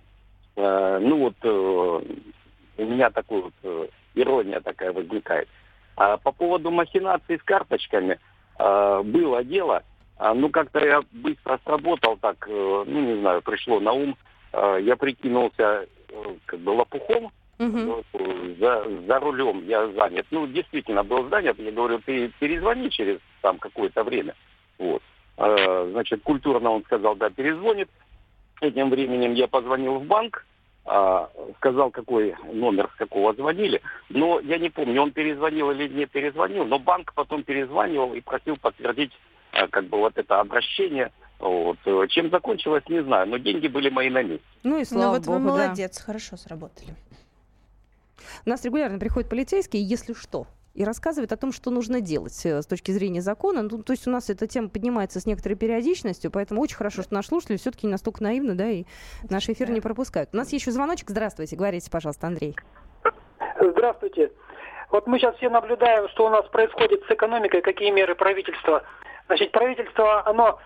э, 0.56 0.98
ну 1.00 1.18
вот 1.18 1.36
э, 1.42 2.02
у 2.78 2.84
меня 2.84 3.10
такая 3.10 3.40
вот 3.42 3.54
э, 3.62 3.88
ирония 4.14 4.60
такая 4.60 4.92
возникает. 4.92 5.48
А 5.96 6.16
по 6.16 6.32
поводу 6.32 6.70
махинаций 6.70 7.38
с 7.38 7.42
карточками 7.42 8.18
э, 8.58 9.02
было 9.04 9.44
дело, 9.44 9.82
э, 9.82 9.99
ну 10.34 10.50
как-то 10.50 10.84
я 10.84 11.02
быстро 11.12 11.58
сработал 11.64 12.16
так, 12.18 12.46
э, 12.48 12.84
ну 12.86 13.00
не 13.00 13.20
знаю, 13.20 13.42
пришло 13.42 13.80
на 13.80 13.92
ум, 13.92 14.16
э, 14.52 14.78
я 14.82 14.96
прикинулся 14.96 15.86
э, 16.08 16.24
как 16.46 16.60
бы 16.60 16.70
лопухом, 16.70 17.30
Угу. 17.60 18.04
За, 18.58 18.86
за 19.06 19.20
рулем 19.20 19.66
я 19.66 19.86
занят. 19.88 20.26
Ну, 20.30 20.46
действительно, 20.46 21.04
был 21.04 21.28
занят. 21.28 21.58
Я 21.58 21.70
говорю, 21.70 21.98
ты 21.98 22.32
перезвони 22.40 22.88
через 22.88 23.18
там 23.42 23.58
какое-то 23.58 24.02
время. 24.02 24.34
Вот. 24.78 25.02
А, 25.36 25.86
значит, 25.90 26.22
культурно 26.22 26.70
он 26.70 26.84
сказал, 26.84 27.16
да, 27.16 27.28
перезвонит. 27.28 27.90
Этим 28.62 28.88
временем 28.88 29.34
я 29.34 29.46
позвонил 29.46 29.98
в 29.98 30.04
банк, 30.06 30.46
а, 30.86 31.28
сказал, 31.58 31.90
какой 31.90 32.34
номер, 32.50 32.88
с 32.94 32.96
какого 32.96 33.34
звонили. 33.34 33.82
Но 34.08 34.40
я 34.40 34.56
не 34.56 34.70
помню, 34.70 35.02
он 35.02 35.12
перезвонил 35.12 35.70
или 35.70 35.86
не 35.88 36.06
перезвонил, 36.06 36.64
но 36.64 36.78
банк 36.78 37.12
потом 37.14 37.42
перезванивал 37.42 38.14
и 38.14 38.22
просил 38.22 38.56
подтвердить 38.56 39.12
а, 39.12 39.18
как 39.52 39.84
бы 39.86 39.98
вот 39.98 40.16
это 40.16 40.40
обращение. 40.40 41.12
Вот. 41.38 41.78
Чем 42.10 42.30
закончилось, 42.30 42.84
не 42.88 43.02
знаю, 43.02 43.28
но 43.28 43.38
деньги 43.38 43.66
были 43.66 43.88
мои 43.88 44.10
на 44.10 44.22
месте. 44.22 44.44
Ну 44.62 44.78
и 44.78 44.84
слава 44.84 45.04
ну, 45.04 45.10
вот 45.12 45.26
богу, 45.26 45.38
вы 45.38 45.44
молодец, 45.44 45.96
да. 45.98 46.04
хорошо 46.04 46.36
сработали. 46.36 46.90
У 48.44 48.50
нас 48.50 48.64
регулярно 48.64 48.98
приходят 48.98 49.30
полицейские, 49.30 49.82
если 49.82 50.12
что, 50.12 50.46
и 50.74 50.84
рассказывает 50.84 51.32
о 51.32 51.36
том, 51.36 51.52
что 51.52 51.70
нужно 51.70 52.00
делать 52.00 52.44
э, 52.44 52.62
с 52.62 52.66
точки 52.66 52.90
зрения 52.92 53.22
закона. 53.22 53.62
Ну, 53.62 53.82
то 53.82 53.92
есть 53.92 54.06
у 54.06 54.10
нас 54.10 54.30
эта 54.30 54.46
тема 54.46 54.68
поднимается 54.68 55.20
с 55.20 55.26
некоторой 55.26 55.56
периодичностью, 55.56 56.30
поэтому 56.30 56.60
очень 56.60 56.76
хорошо, 56.76 57.02
что 57.02 57.14
наши 57.14 57.28
слушатели 57.28 57.56
все-таки 57.56 57.86
не 57.86 57.92
настолько 57.92 58.22
наивны, 58.22 58.54
да, 58.54 58.68
и 58.68 58.84
наш 59.28 59.48
эфир 59.48 59.70
не 59.70 59.80
пропускают. 59.80 60.30
У 60.32 60.36
нас 60.36 60.52
еще 60.52 60.70
звоночек. 60.70 61.10
Здравствуйте, 61.10 61.56
говорите, 61.56 61.90
пожалуйста, 61.90 62.26
Андрей. 62.28 62.54
Здравствуйте. 63.60 64.30
Вот 64.90 65.06
мы 65.06 65.18
сейчас 65.18 65.36
все 65.36 65.48
наблюдаем, 65.48 66.08
что 66.10 66.26
у 66.26 66.30
нас 66.30 66.46
происходит 66.48 67.02
с 67.06 67.10
экономикой, 67.10 67.62
какие 67.62 67.90
меры 67.90 68.14
правительства. 68.14 68.82
Значит, 69.30 69.52
правительство, 69.52 70.26
оно 70.26 70.58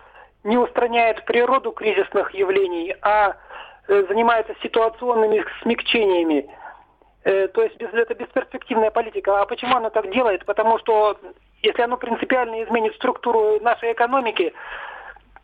не 0.43 0.57
устраняет 0.57 1.23
природу 1.25 1.71
кризисных 1.71 2.33
явлений, 2.33 2.95
а 3.03 3.35
э, 3.87 4.05
занимается 4.09 4.55
ситуационными 4.63 5.45
смягчениями. 5.61 6.49
Э, 7.25 7.47
то 7.49 7.61
есть 7.61 7.75
это 7.79 8.15
бесперспективная 8.15 8.89
политика. 8.89 9.39
А 9.39 9.45
почему 9.45 9.75
она 9.75 9.91
так 9.91 10.11
делает? 10.11 10.45
Потому 10.45 10.79
что 10.79 11.15
если 11.61 11.83
оно 11.83 11.97
принципиально 11.97 12.63
изменит 12.63 12.95
структуру 12.95 13.59
нашей 13.61 13.93
экономики, 13.93 14.51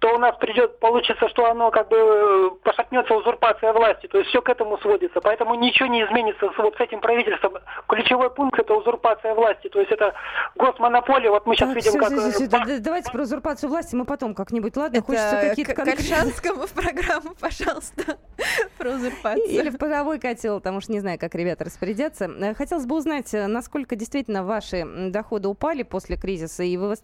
то 0.01 0.15
у 0.15 0.17
нас 0.17 0.35
придет, 0.37 0.79
получится, 0.79 1.29
что 1.29 1.45
оно 1.45 1.69
как 1.69 1.87
бы 1.89 1.95
э, 1.95 2.49
пошатнется 2.63 3.13
узурпация 3.13 3.71
власти. 3.71 4.07
То 4.07 4.17
есть 4.17 4.31
все 4.31 4.41
к 4.41 4.49
этому 4.49 4.79
сводится. 4.79 5.21
Поэтому 5.21 5.53
ничего 5.53 5.87
не 5.89 6.03
изменится 6.03 6.49
с, 6.49 6.57
вот 6.57 6.75
с 6.75 6.79
этим 6.79 7.01
правительством. 7.01 7.53
Ключевой 7.87 8.31
пункт 8.31 8.59
это 8.59 8.73
узурпация 8.73 9.35
власти. 9.35 9.69
То 9.69 9.79
есть 9.79 9.91
это 9.91 10.15
госмонополия. 10.55 11.29
Вот 11.29 11.45
мы 11.45 11.55
сейчас 11.55 11.69
так, 11.69 11.75
видим, 11.75 11.91
все, 11.91 11.99
как... 11.99 12.09
Все, 12.09 12.31
все, 12.31 12.47
все. 12.47 12.79
Давайте 12.79 13.11
про 13.11 13.21
узурпацию 13.21 13.69
власти 13.69 13.93
мы 13.93 14.05
потом 14.05 14.33
как-нибудь. 14.33 14.75
Ладно, 14.75 14.97
это 14.97 15.05
хочется 15.05 15.37
какие-то 15.39 15.75
конкретные... 15.75 16.33
в 16.65 16.73
программу, 16.73 17.35
пожалуйста, 17.39 18.17
про 18.79 18.89
узурпацию. 18.89 19.45
Или 19.45 19.69
в 19.69 19.77
паровой 19.77 20.17
котел, 20.17 20.57
потому 20.57 20.81
что 20.81 20.93
не 20.93 20.99
знаю, 20.99 21.19
как 21.19 21.35
ребята 21.35 21.65
распорядятся. 21.65 22.25
Э, 22.25 22.55
хотелось 22.55 22.87
бы 22.87 22.95
узнать, 22.95 23.35
э, 23.35 23.45
насколько 23.45 23.95
действительно 23.95 24.43
ваши 24.43 24.83
доходы 25.11 25.47
упали 25.47 25.83
после 25.83 26.17
кризиса. 26.17 26.63
И 26.63 26.75
вы... 26.75 26.95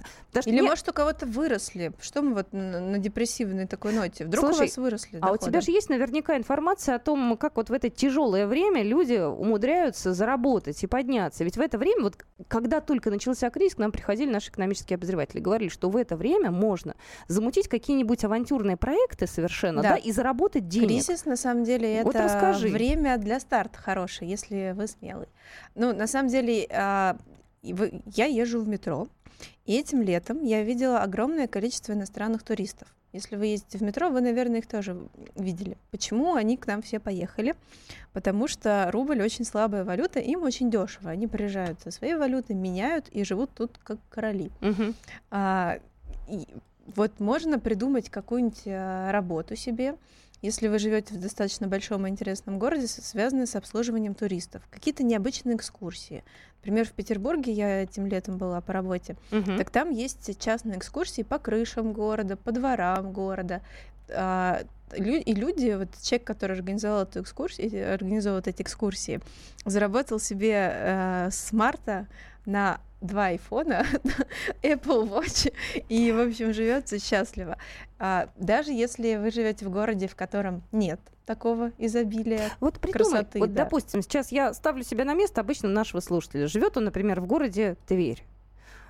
Или, 0.46 0.56
нет... 0.56 0.64
может, 0.64 0.90
у 0.90 0.94
кого-то 0.94 1.28
выросли. 1.28 1.92
Что 2.02 2.24
мы 2.24 2.34
вот 2.34 2.48
на 2.92 3.00
депрессивной 3.00 3.68
такой 3.68 3.94
ноте. 3.94 4.26
Вдруг 4.26 4.46
Слушай, 4.46 4.60
у 4.60 4.62
вас 4.62 4.78
выросли 4.78 5.18
доходы? 5.18 5.30
А 5.30 5.34
у 5.34 5.50
тебя 5.50 5.62
же 5.62 5.72
есть 5.72 5.90
наверняка 5.90 6.38
информация 6.38 6.96
о 6.96 7.00
том, 7.00 7.38
как 7.38 7.56
вот 7.58 7.70
в 7.70 7.74
это 7.74 7.90
тяжелое 7.90 8.48
время 8.48 8.84
люди 8.84 9.16
умудряются 9.16 10.14
заработать 10.14 10.84
и 10.84 10.88
подняться. 10.88 11.44
Ведь 11.44 11.58
в 11.58 11.62
это 11.62 11.78
время, 11.78 12.04
вот 12.04 12.18
когда 12.48 12.82
только 12.82 13.10
начался 13.10 13.50
кризис, 13.50 13.76
к 13.76 13.78
нам 13.80 13.92
приходили 13.92 14.30
наши 14.30 14.50
экономические 14.50 14.96
обозреватели, 14.96 15.40
говорили, 15.40 15.70
что 15.70 15.90
в 15.90 15.98
это 15.98 16.16
время 16.16 16.52
можно 16.52 16.96
замутить 17.28 17.68
какие-нибудь 17.68 18.24
авантюрные 18.24 18.78
проекты 18.78 19.28
совершенно, 19.28 19.82
да, 19.82 19.90
да 19.92 19.96
и 19.98 20.12
заработать 20.12 20.68
денег. 20.68 20.88
Кризис, 20.88 21.26
на 21.26 21.36
самом 21.36 21.64
деле, 21.64 21.96
это 21.98 22.06
вот 22.06 22.16
расскажи. 22.16 22.70
время 22.70 23.18
для 23.18 23.40
старта 23.40 23.80
хорошее, 23.80 24.30
если 24.30 24.74
вы 24.76 24.88
смелый. 24.88 25.28
Ну, 25.76 25.94
на 25.94 26.08
самом 26.08 26.30
деле, 26.30 26.68
а, 26.72 27.18
я 27.62 28.26
езжу 28.26 28.62
в 28.62 28.68
метро, 28.68 29.08
и 29.66 29.76
этим 29.76 30.02
летом 30.02 30.44
я 30.44 30.64
видела 30.64 31.02
огромное 31.02 31.48
количество 31.48 31.94
иностранных 31.94 32.44
туристов. 32.44 32.88
Если 33.14 33.36
вы 33.36 33.48
ездите 33.48 33.78
в 33.78 33.82
метро, 33.82 34.10
вы, 34.10 34.22
наверное, 34.22 34.60
их 34.60 34.68
тоже 34.68 34.98
видели. 35.36 35.78
Почему 35.92 36.36
они 36.36 36.58
к 36.58 36.68
нам 36.68 36.82
все 36.82 37.00
поехали? 37.00 37.56
Потому 38.14 38.48
что 38.48 38.90
рубль 38.92 39.22
очень 39.22 39.46
слабая 39.46 39.84
валюта, 39.84 40.20
им 40.20 40.44
очень 40.44 40.70
дешево. 40.70 41.10
Они 41.10 41.26
приезжают 41.26 41.82
со 41.82 41.92
своей 41.92 42.16
валюты, 42.16 42.54
меняют 42.54 43.08
и 43.10 43.24
живут 43.24 43.52
тут 43.56 43.78
как 43.84 43.98
короли. 44.10 44.52
Угу. 44.62 44.94
А, 45.32 45.80
и 46.28 46.48
вот 46.96 47.20
можно 47.20 47.60
придумать 47.60 48.10
какую-нибудь 48.10 48.64
а, 48.68 49.12
работу 49.12 49.56
себе, 49.56 49.96
если 50.42 50.68
вы 50.68 50.80
живете 50.80 51.14
в 51.14 51.20
достаточно 51.20 51.68
большом 51.68 52.06
и 52.06 52.10
интересном 52.10 52.60
городе, 52.60 52.88
связанные 52.88 53.48
с 53.48 53.56
обслуживанием 53.56 54.14
туристов. 54.14 54.62
Какие-то 54.70 55.04
необычные 55.04 55.56
экскурсии. 55.56 56.24
Например, 56.58 56.86
в 56.86 56.92
Петербурге 56.92 57.52
я 57.54 57.84
этим 57.84 58.08
летом 58.08 58.38
была 58.38 58.62
по 58.62 58.74
работе. 58.74 59.16
Угу. 59.32 59.58
Так 59.58 59.70
там 59.70 59.90
есть 59.90 60.40
частные 60.40 60.78
экскурсии 60.78 61.22
по 61.22 61.40
крышам 61.40 61.94
города, 61.94 62.36
по 62.36 62.52
дворам 62.52 63.14
города. 63.14 63.62
А, 64.10 64.64
и 64.96 65.34
люди, 65.34 65.76
вот 65.78 65.90
человек, 66.02 66.26
который 66.26 66.56
организовал 66.56 67.04
эту 67.04 67.22
экскурсию, 67.22 67.94
организовал 67.94 68.38
вот 68.38 68.48
эти 68.48 68.62
экскурсии, 68.62 69.20
заработал 69.66 70.20
себе 70.20 70.72
э, 70.74 71.30
с 71.32 71.52
марта 71.52 72.08
на 72.48 72.80
два 73.02 73.28
айфона, 73.28 73.86
Apple 74.64 75.08
Watch, 75.08 75.54
и, 75.88 76.12
в 76.12 76.20
общем, 76.20 76.54
живется 76.54 77.00
счастливо. 77.00 77.58
А, 78.00 78.30
даже 78.38 78.72
если 78.72 79.18
вы 79.18 79.30
живете 79.30 79.66
в 79.66 79.70
городе, 79.70 80.08
в 80.08 80.16
котором 80.16 80.64
нет 80.72 81.00
такого 81.26 81.74
изобилия 81.78 82.50
вот 82.60 82.80
придумай, 82.80 83.12
красоты. 83.12 83.40
Вот, 83.40 83.54
да. 83.54 83.66
допустим, 83.66 84.02
сейчас 84.02 84.32
я 84.32 84.54
ставлю 84.54 84.84
себя 84.84 85.04
на 85.06 85.14
место 85.14 85.42
обычно 85.42 85.70
нашего 85.70 86.00
слушателя. 86.00 86.48
Живет 86.48 86.78
он, 86.78 86.86
например, 86.86 87.22
в 87.22 87.28
городе 87.28 87.76
Тверь. 87.86 88.24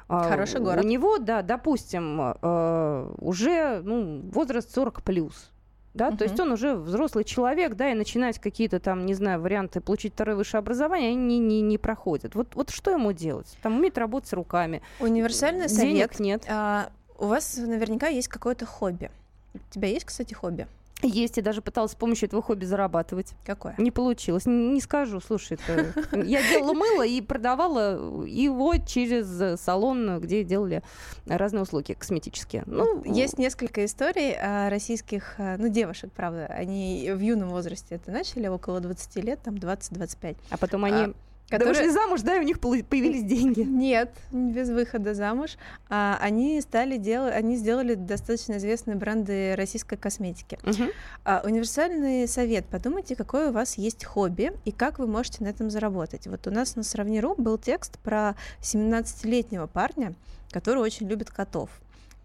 А, 0.07 0.29
Хороший 0.29 0.61
город. 0.61 0.85
У 0.85 0.87
него, 0.87 1.17
да, 1.17 1.41
допустим, 1.41 2.35
э, 2.41 3.13
уже 3.17 3.81
ну, 3.83 4.21
возраст 4.31 4.73
40 4.73 5.03
плюс 5.03 5.51
да, 5.97 6.09
uh-huh. 6.09 6.17
то 6.17 6.23
есть 6.23 6.39
он 6.39 6.51
уже 6.51 6.75
взрослый 6.75 7.23
человек, 7.23 7.75
да, 7.75 7.91
и 7.91 7.93
начинать 7.93 8.39
какие-то 8.39 8.79
там, 8.79 9.05
не 9.05 9.13
знаю, 9.13 9.41
варианты 9.41 9.81
получить 9.81 10.13
второе 10.13 10.35
высшее 10.35 10.59
образование, 10.59 11.09
они 11.09 11.17
не, 11.17 11.39
не, 11.39 11.61
не 11.61 11.77
проходят. 11.77 12.35
Вот, 12.35 12.55
вот 12.55 12.69
что 12.69 12.91
ему 12.91 13.11
делать? 13.11 13.57
Там 13.61 13.77
уметь 13.77 13.97
работать 13.97 14.31
руками. 14.33 14.81
Универсальный 14.99 15.67
Денег 15.67 16.13
совет. 16.13 16.19
нет. 16.19 16.45
А, 16.47 16.89
у 17.17 17.25
вас 17.25 17.57
наверняка 17.57 18.07
есть 18.07 18.27
какое-то 18.27 18.65
хобби. 18.65 19.11
У 19.53 19.59
тебя 19.73 19.87
есть, 19.87 20.05
кстати, 20.05 20.33
хобби? 20.33 20.67
Есть, 21.03 21.37
я 21.37 21.43
даже 21.43 21.61
пыталась 21.61 21.91
с 21.91 21.95
помощью 21.95 22.27
этого 22.27 22.41
хобби 22.41 22.65
зарабатывать. 22.65 23.33
Какое? 23.45 23.75
Не 23.77 23.91
получилось. 23.91 24.47
Не, 24.47 24.69
не 24.69 24.81
скажу, 24.81 25.19
слушай, 25.19 25.59
это... 25.67 25.93
я 26.25 26.41
делала 26.41 26.73
мыло 26.73 27.05
и 27.05 27.21
продавала 27.21 28.25
его 28.25 28.75
через 28.77 29.59
салон, 29.61 30.19
где 30.19 30.43
делали 30.43 30.81
разные 31.27 31.61
услуги 31.61 31.93
косметические. 31.93 32.63
Ну, 32.65 33.03
есть 33.03 33.37
несколько 33.37 33.85
историй 33.85 34.35
российских, 34.69 35.35
а, 35.37 35.57
ну, 35.57 35.67
девушек, 35.67 36.11
правда, 36.15 36.47
они 36.47 37.11
в 37.13 37.19
юном 37.19 37.49
возрасте 37.49 37.95
это 37.95 38.11
начали, 38.11 38.47
около 38.47 38.79
20 38.79 39.23
лет, 39.23 39.39
там 39.43 39.55
20-25. 39.55 40.37
А 40.49 40.57
потом 40.57 40.85
они 40.85 40.95
а, 40.95 41.13
которые... 41.49 41.73
Да 41.73 41.79
вышли 41.79 41.93
замуж, 41.93 42.21
да, 42.21 42.35
и 42.35 42.39
у 42.39 42.43
них 42.43 42.59
появились 42.59 43.23
деньги. 43.23 43.61
Нет, 43.67 44.11
без 44.31 44.69
выхода 44.69 45.13
замуж. 45.13 45.57
А, 45.89 46.17
они 46.21 46.59
стали 46.61 46.97
делать, 46.97 47.33
они 47.33 47.55
сделали 47.55 47.93
достаточно 47.95 48.57
известные 48.57 48.97
бренды 48.97 49.55
российской 49.55 49.95
косметики. 49.95 50.59
Угу. 50.63 50.91
А, 51.23 51.41
универсальный 51.45 52.27
совет. 52.27 52.65
Подумайте, 52.65 53.15
какое 53.15 53.49
у 53.49 53.53
вас 53.53 53.77
есть 53.77 54.03
хобби 54.03 54.51
и 54.65 54.71
как 54.71 54.99
вы 54.99 55.07
можете 55.07 55.43
на 55.43 55.47
этом 55.47 55.69
заработать. 55.69 56.27
Вот 56.27 56.45
у 56.47 56.51
нас 56.51 56.75
на 56.75 56.83
Сравниру 56.83 57.35
был 57.37 57.57
текст 57.57 57.97
про 57.99 58.35
17-летнего 58.61 59.67
парня, 59.67 60.13
который 60.51 60.81
очень 60.81 61.07
любит 61.07 61.29
котов. 61.29 61.69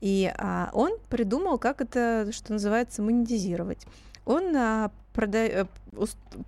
И 0.00 0.32
а, 0.36 0.70
он 0.72 0.98
придумал, 1.08 1.58
как 1.58 1.80
это, 1.80 2.30
что 2.32 2.52
называется, 2.52 3.02
монетизировать. 3.02 3.86
Он 4.24 4.54
а, 4.56 4.90
прода... 5.12 5.38
Э, 5.38 5.64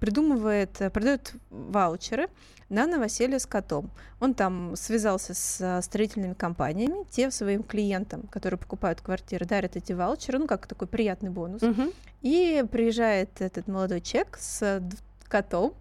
придумывает, 0.00 0.80
э, 0.80 0.90
продает 0.90 1.34
ваучеры 1.50 2.28
на 2.70 2.86
новоселье 2.86 3.38
с 3.38 3.46
котом. 3.46 3.90
Он 4.20 4.34
там 4.34 4.74
связался 4.76 5.34
с 5.34 5.82
строительными 5.82 6.34
компаниями, 6.34 7.04
те 7.10 7.30
своим 7.30 7.62
клиентам, 7.62 8.22
которые 8.30 8.58
покупают 8.58 9.00
квартиры, 9.00 9.44
дарят 9.44 9.76
эти 9.76 9.92
ваучеры, 9.92 10.38
ну 10.38 10.46
как 10.46 10.66
такой 10.66 10.88
приятный 10.88 11.30
бонус. 11.30 11.62
Угу. 11.62 11.92
И 12.22 12.64
приезжает 12.70 13.40
этот 13.40 13.68
молодой 13.68 14.00
человек 14.00 14.38
с 14.40 14.82
котом, 15.28 15.74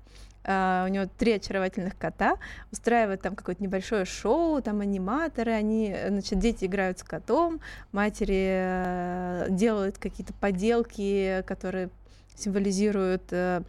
Uh, 0.45 0.83
у 0.83 0.87
него 0.89 1.05
три 1.17 1.31
очаровательных 1.31 1.97
кота, 1.97 2.35
устраивает 2.69 3.21
там 3.21 3.33
какое-то 3.33 3.63
небольшое 3.63 4.03
шоу, 4.03 4.61
там 4.61 4.81
аниматоры, 4.81 5.53
они, 5.53 5.95
значит, 6.09 6.37
дети 6.37 6.65
играют 6.65 6.99
с 6.99 7.03
котом, 7.03 7.61
матери 7.93 9.49
делают 9.51 9.99
какие-то 9.99 10.33
поделки, 10.33 11.45
которые 11.47 11.87
символизируют 12.35 13.31
uh, 13.31 13.65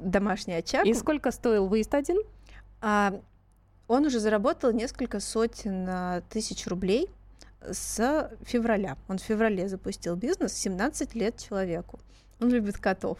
домашний 0.00 0.54
очаг. 0.54 0.86
И 0.86 0.94
сколько 0.94 1.30
стоил 1.30 1.66
выезд 1.66 1.94
один? 1.94 2.18
А, 2.80 3.20
он 3.86 4.06
уже 4.06 4.20
заработал 4.20 4.72
несколько 4.72 5.20
сотен 5.20 5.86
а, 5.88 6.20
тысяч 6.28 6.66
рублей 6.66 7.10
с 7.60 8.30
февраля. 8.42 8.96
Он 9.08 9.18
в 9.18 9.22
феврале 9.22 9.68
запустил 9.68 10.14
бизнес, 10.14 10.52
17 10.52 11.14
лет 11.14 11.38
человеку. 11.38 11.98
Он 12.40 12.50
любит 12.50 12.78
котов. 12.78 13.18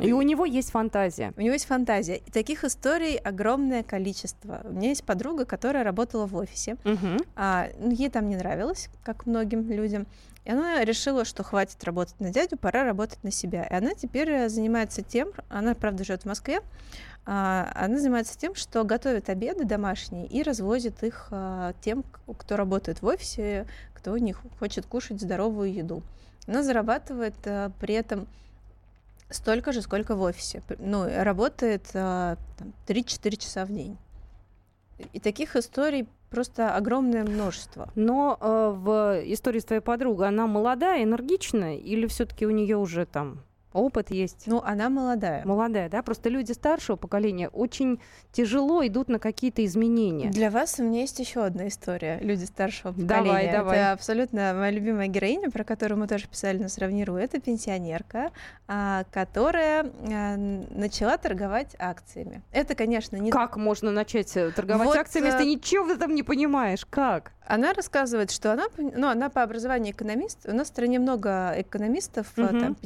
И 0.00 0.12
у 0.12 0.22
него 0.22 0.44
есть 0.44 0.70
фантазия. 0.70 1.32
У 1.36 1.40
него 1.40 1.52
есть 1.52 1.66
фантазия. 1.66 2.16
И 2.16 2.30
таких 2.30 2.64
историй 2.64 3.16
огромное 3.16 3.82
количество. 3.82 4.60
У 4.64 4.72
меня 4.72 4.90
есть 4.90 5.04
подруга, 5.04 5.44
которая 5.44 5.84
работала 5.84 6.26
в 6.26 6.36
офисе. 6.36 6.76
Угу. 6.84 7.24
А, 7.36 7.68
ну, 7.78 7.90
ей 7.90 8.08
там 8.10 8.28
не 8.28 8.36
нравилось, 8.36 8.88
как 9.02 9.26
многим 9.26 9.68
людям. 9.70 10.06
И 10.44 10.50
она 10.50 10.82
решила, 10.84 11.24
что 11.24 11.42
хватит 11.42 11.82
работать 11.84 12.18
на 12.20 12.30
дядю, 12.30 12.56
пора 12.56 12.84
работать 12.84 13.22
на 13.22 13.30
себя. 13.30 13.64
И 13.64 13.74
она 13.74 13.94
теперь 13.94 14.48
занимается 14.48 15.02
тем, 15.02 15.28
она, 15.48 15.74
правда, 15.74 16.04
живет 16.04 16.22
в 16.22 16.26
Москве, 16.26 16.60
а, 17.30 17.70
она 17.74 17.98
занимается 17.98 18.38
тем, 18.38 18.54
что 18.54 18.82
готовит 18.84 19.28
обеды 19.28 19.64
домашние 19.64 20.26
и 20.26 20.42
развозит 20.42 21.02
их 21.02 21.28
а, 21.30 21.74
тем, 21.82 22.02
кто 22.26 22.56
работает 22.56 23.02
в 23.02 23.06
офисе, 23.06 23.66
кто 23.92 24.16
них 24.16 24.40
хочет 24.58 24.86
кушать 24.86 25.20
здоровую 25.20 25.70
еду. 25.70 26.02
Она 26.46 26.62
зарабатывает 26.62 27.34
а, 27.44 27.70
при 27.78 27.94
этом 27.94 28.26
столько 29.30 29.72
же, 29.72 29.82
сколько 29.82 30.14
в 30.14 30.22
офисе. 30.22 30.62
Ну, 30.78 31.06
работает 31.22 31.88
там, 31.92 32.36
3-4 32.86 33.36
часа 33.36 33.64
в 33.64 33.72
день. 33.72 33.98
И 35.12 35.20
таких 35.20 35.56
историй 35.56 36.08
просто 36.30 36.74
огромное 36.74 37.24
множество. 37.24 37.90
Но 37.94 38.36
э, 38.40 38.72
в 38.74 39.22
истории 39.32 39.60
с 39.60 39.64
твоей 39.64 39.82
подругой 39.82 40.28
она 40.28 40.46
молодая, 40.46 41.04
энергичная, 41.04 41.76
или 41.76 42.06
все-таки 42.06 42.46
у 42.46 42.50
нее 42.50 42.76
уже 42.76 43.06
там 43.06 43.42
опыт 43.78 44.10
есть. 44.10 44.44
Ну, 44.46 44.60
она 44.64 44.88
молодая. 44.88 45.44
Молодая, 45.44 45.88
да? 45.88 46.02
Просто 46.02 46.28
люди 46.28 46.52
старшего 46.52 46.96
поколения 46.96 47.48
очень 47.48 48.00
тяжело 48.32 48.86
идут 48.86 49.08
на 49.08 49.18
какие-то 49.18 49.64
изменения. 49.64 50.30
Для 50.30 50.50
вас 50.50 50.78
у 50.78 50.82
меня 50.82 51.00
есть 51.00 51.18
еще 51.18 51.44
одна 51.44 51.68
история. 51.68 52.18
Люди 52.20 52.44
старшего 52.44 52.92
поколения. 52.92 53.06
Давай, 53.08 53.52
давай. 53.52 53.78
Это 53.78 53.92
абсолютно 53.92 54.54
моя 54.54 54.70
любимая 54.70 55.08
героиня, 55.08 55.50
про 55.50 55.64
которую 55.64 55.98
мы 55.98 56.06
тоже 56.06 56.28
писали 56.28 56.58
на 56.58 56.68
сравниру. 56.68 57.16
Это 57.16 57.40
пенсионерка, 57.40 58.30
а, 58.66 59.04
которая 59.12 59.84
а, 59.84 60.36
начала 60.36 61.16
торговать 61.16 61.74
акциями. 61.78 62.42
Это, 62.52 62.74
конечно, 62.74 63.16
не... 63.16 63.30
Как 63.30 63.56
можно 63.56 63.90
начать 63.90 64.36
э, 64.36 64.50
торговать 64.50 64.88
вот, 64.88 64.96
акциями, 64.96 65.26
если 65.26 65.38
ты 65.38 65.44
э, 65.44 65.54
ничего 65.54 65.84
в 65.84 65.90
этом 65.90 66.14
не 66.14 66.22
понимаешь? 66.22 66.84
Как? 66.84 67.32
Она 67.46 67.72
рассказывает, 67.72 68.30
что 68.30 68.52
она, 68.52 68.64
ну, 68.76 69.08
она 69.08 69.30
по 69.30 69.42
образованию 69.42 69.94
экономист. 69.94 70.40
У 70.44 70.52
нас 70.52 70.68
в 70.68 70.70
стране 70.70 70.98
много 70.98 71.54
экономистов, 71.56 72.26
угу. 72.36 72.46
там 72.46 72.76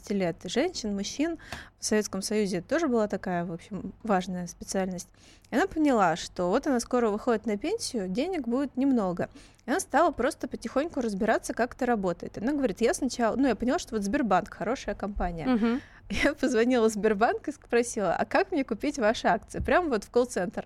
50-50 0.00 0.14
лет, 0.14 0.36
женщин, 0.44 0.94
мужчин. 0.94 1.38
В 1.78 1.84
Советском 1.84 2.22
Союзе 2.22 2.60
тоже 2.60 2.88
была 2.88 3.08
такая, 3.08 3.44
в 3.44 3.52
общем, 3.52 3.92
важная 4.02 4.46
специальность. 4.46 5.08
И 5.50 5.56
она 5.56 5.66
поняла, 5.66 6.16
что 6.16 6.48
вот 6.48 6.66
она 6.66 6.80
скоро 6.80 7.10
выходит 7.10 7.46
на 7.46 7.56
пенсию, 7.56 8.08
денег 8.08 8.46
будет 8.46 8.76
немного. 8.76 9.28
И 9.66 9.70
она 9.70 9.80
стала 9.80 10.10
просто 10.10 10.48
потихоньку 10.48 11.00
разбираться, 11.00 11.54
как 11.54 11.74
это 11.74 11.86
работает. 11.86 12.38
Она 12.38 12.52
говорит, 12.52 12.80
я 12.80 12.94
сначала, 12.94 13.36
ну, 13.36 13.48
я 13.48 13.56
поняла, 13.56 13.78
что 13.78 13.94
вот 13.94 14.04
Сбербанк 14.04 14.52
хорошая 14.52 14.94
компания. 14.94 15.54
Угу. 15.54 15.80
Я 16.24 16.34
позвонила 16.34 16.88
в 16.88 16.92
Сбербанк 16.92 17.46
и 17.46 17.52
спросила, 17.52 18.12
а 18.14 18.24
как 18.24 18.50
мне 18.50 18.64
купить 18.64 18.98
ваши 18.98 19.28
акции? 19.28 19.60
Прямо 19.60 19.90
вот 19.90 20.02
в 20.02 20.10
колл-центр. 20.10 20.64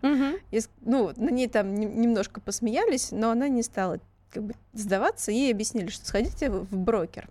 И, 0.51 0.61
ну, 0.81 1.13
на 1.17 1.29
ней 1.29 1.49
там 1.49 1.75
немножко 1.75 2.41
посмеялись, 2.41 3.11
но 3.11 3.31
она 3.31 3.49
не 3.49 3.63
стала 3.63 4.01
как 4.31 4.43
бы 4.43 4.55
сдаваться. 4.73 5.31
Ей 5.31 5.53
объяснили, 5.53 5.89
что 5.89 6.07
сходите 6.07 6.51
в 6.51 6.75
брокер. 6.75 7.29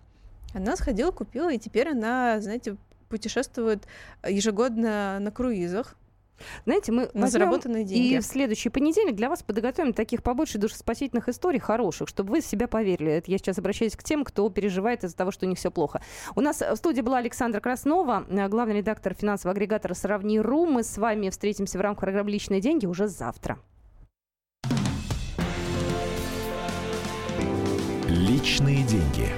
Она 0.54 0.76
сходила, 0.76 1.10
купила, 1.10 1.52
и 1.52 1.58
теперь 1.58 1.90
она, 1.90 2.40
знаете, 2.40 2.76
путешествует 3.08 3.86
ежегодно 4.26 5.18
на 5.20 5.30
круизах. 5.30 5.96
Знаете, 6.64 6.92
мы 6.92 7.10
на 7.14 7.28
заработанные 7.28 7.84
деньги. 7.84 8.14
И 8.14 8.18
в 8.18 8.24
следующий 8.24 8.68
понедельник 8.68 9.14
для 9.14 9.28
вас 9.28 9.42
подготовим 9.42 9.92
таких 9.92 10.22
побольше 10.22 10.58
душеспасительных 10.58 11.28
историй 11.28 11.60
хороших, 11.60 12.08
чтобы 12.08 12.32
вы 12.32 12.40
в 12.40 12.46
себя 12.46 12.66
поверили. 12.66 13.12
Это 13.12 13.30
я 13.30 13.38
сейчас 13.38 13.58
обращаюсь 13.58 13.96
к 13.96 14.02
тем, 14.02 14.24
кто 14.24 14.48
переживает 14.50 15.04
из-за 15.04 15.16
того, 15.16 15.30
что 15.30 15.46
у 15.46 15.48
них 15.48 15.58
все 15.58 15.70
плохо. 15.70 16.02
У 16.34 16.40
нас 16.40 16.60
в 16.60 16.76
студии 16.76 17.02
была 17.02 17.18
Александра 17.18 17.60
Краснова, 17.60 18.26
э, 18.28 18.48
главный 18.48 18.78
редактор 18.78 19.14
финансового 19.14 19.54
агрегатора 19.54 19.94
«Сравни.ру». 19.94 20.66
Мы 20.66 20.82
с 20.82 20.98
вами 20.98 21.30
встретимся 21.30 21.78
в 21.78 21.80
рамках 21.80 22.00
программы 22.00 22.30
«Личные 22.30 22.60
деньги» 22.60 22.86
уже 22.86 23.06
завтра. 23.06 23.58
Личные 28.08 28.82
деньги. 28.84 29.28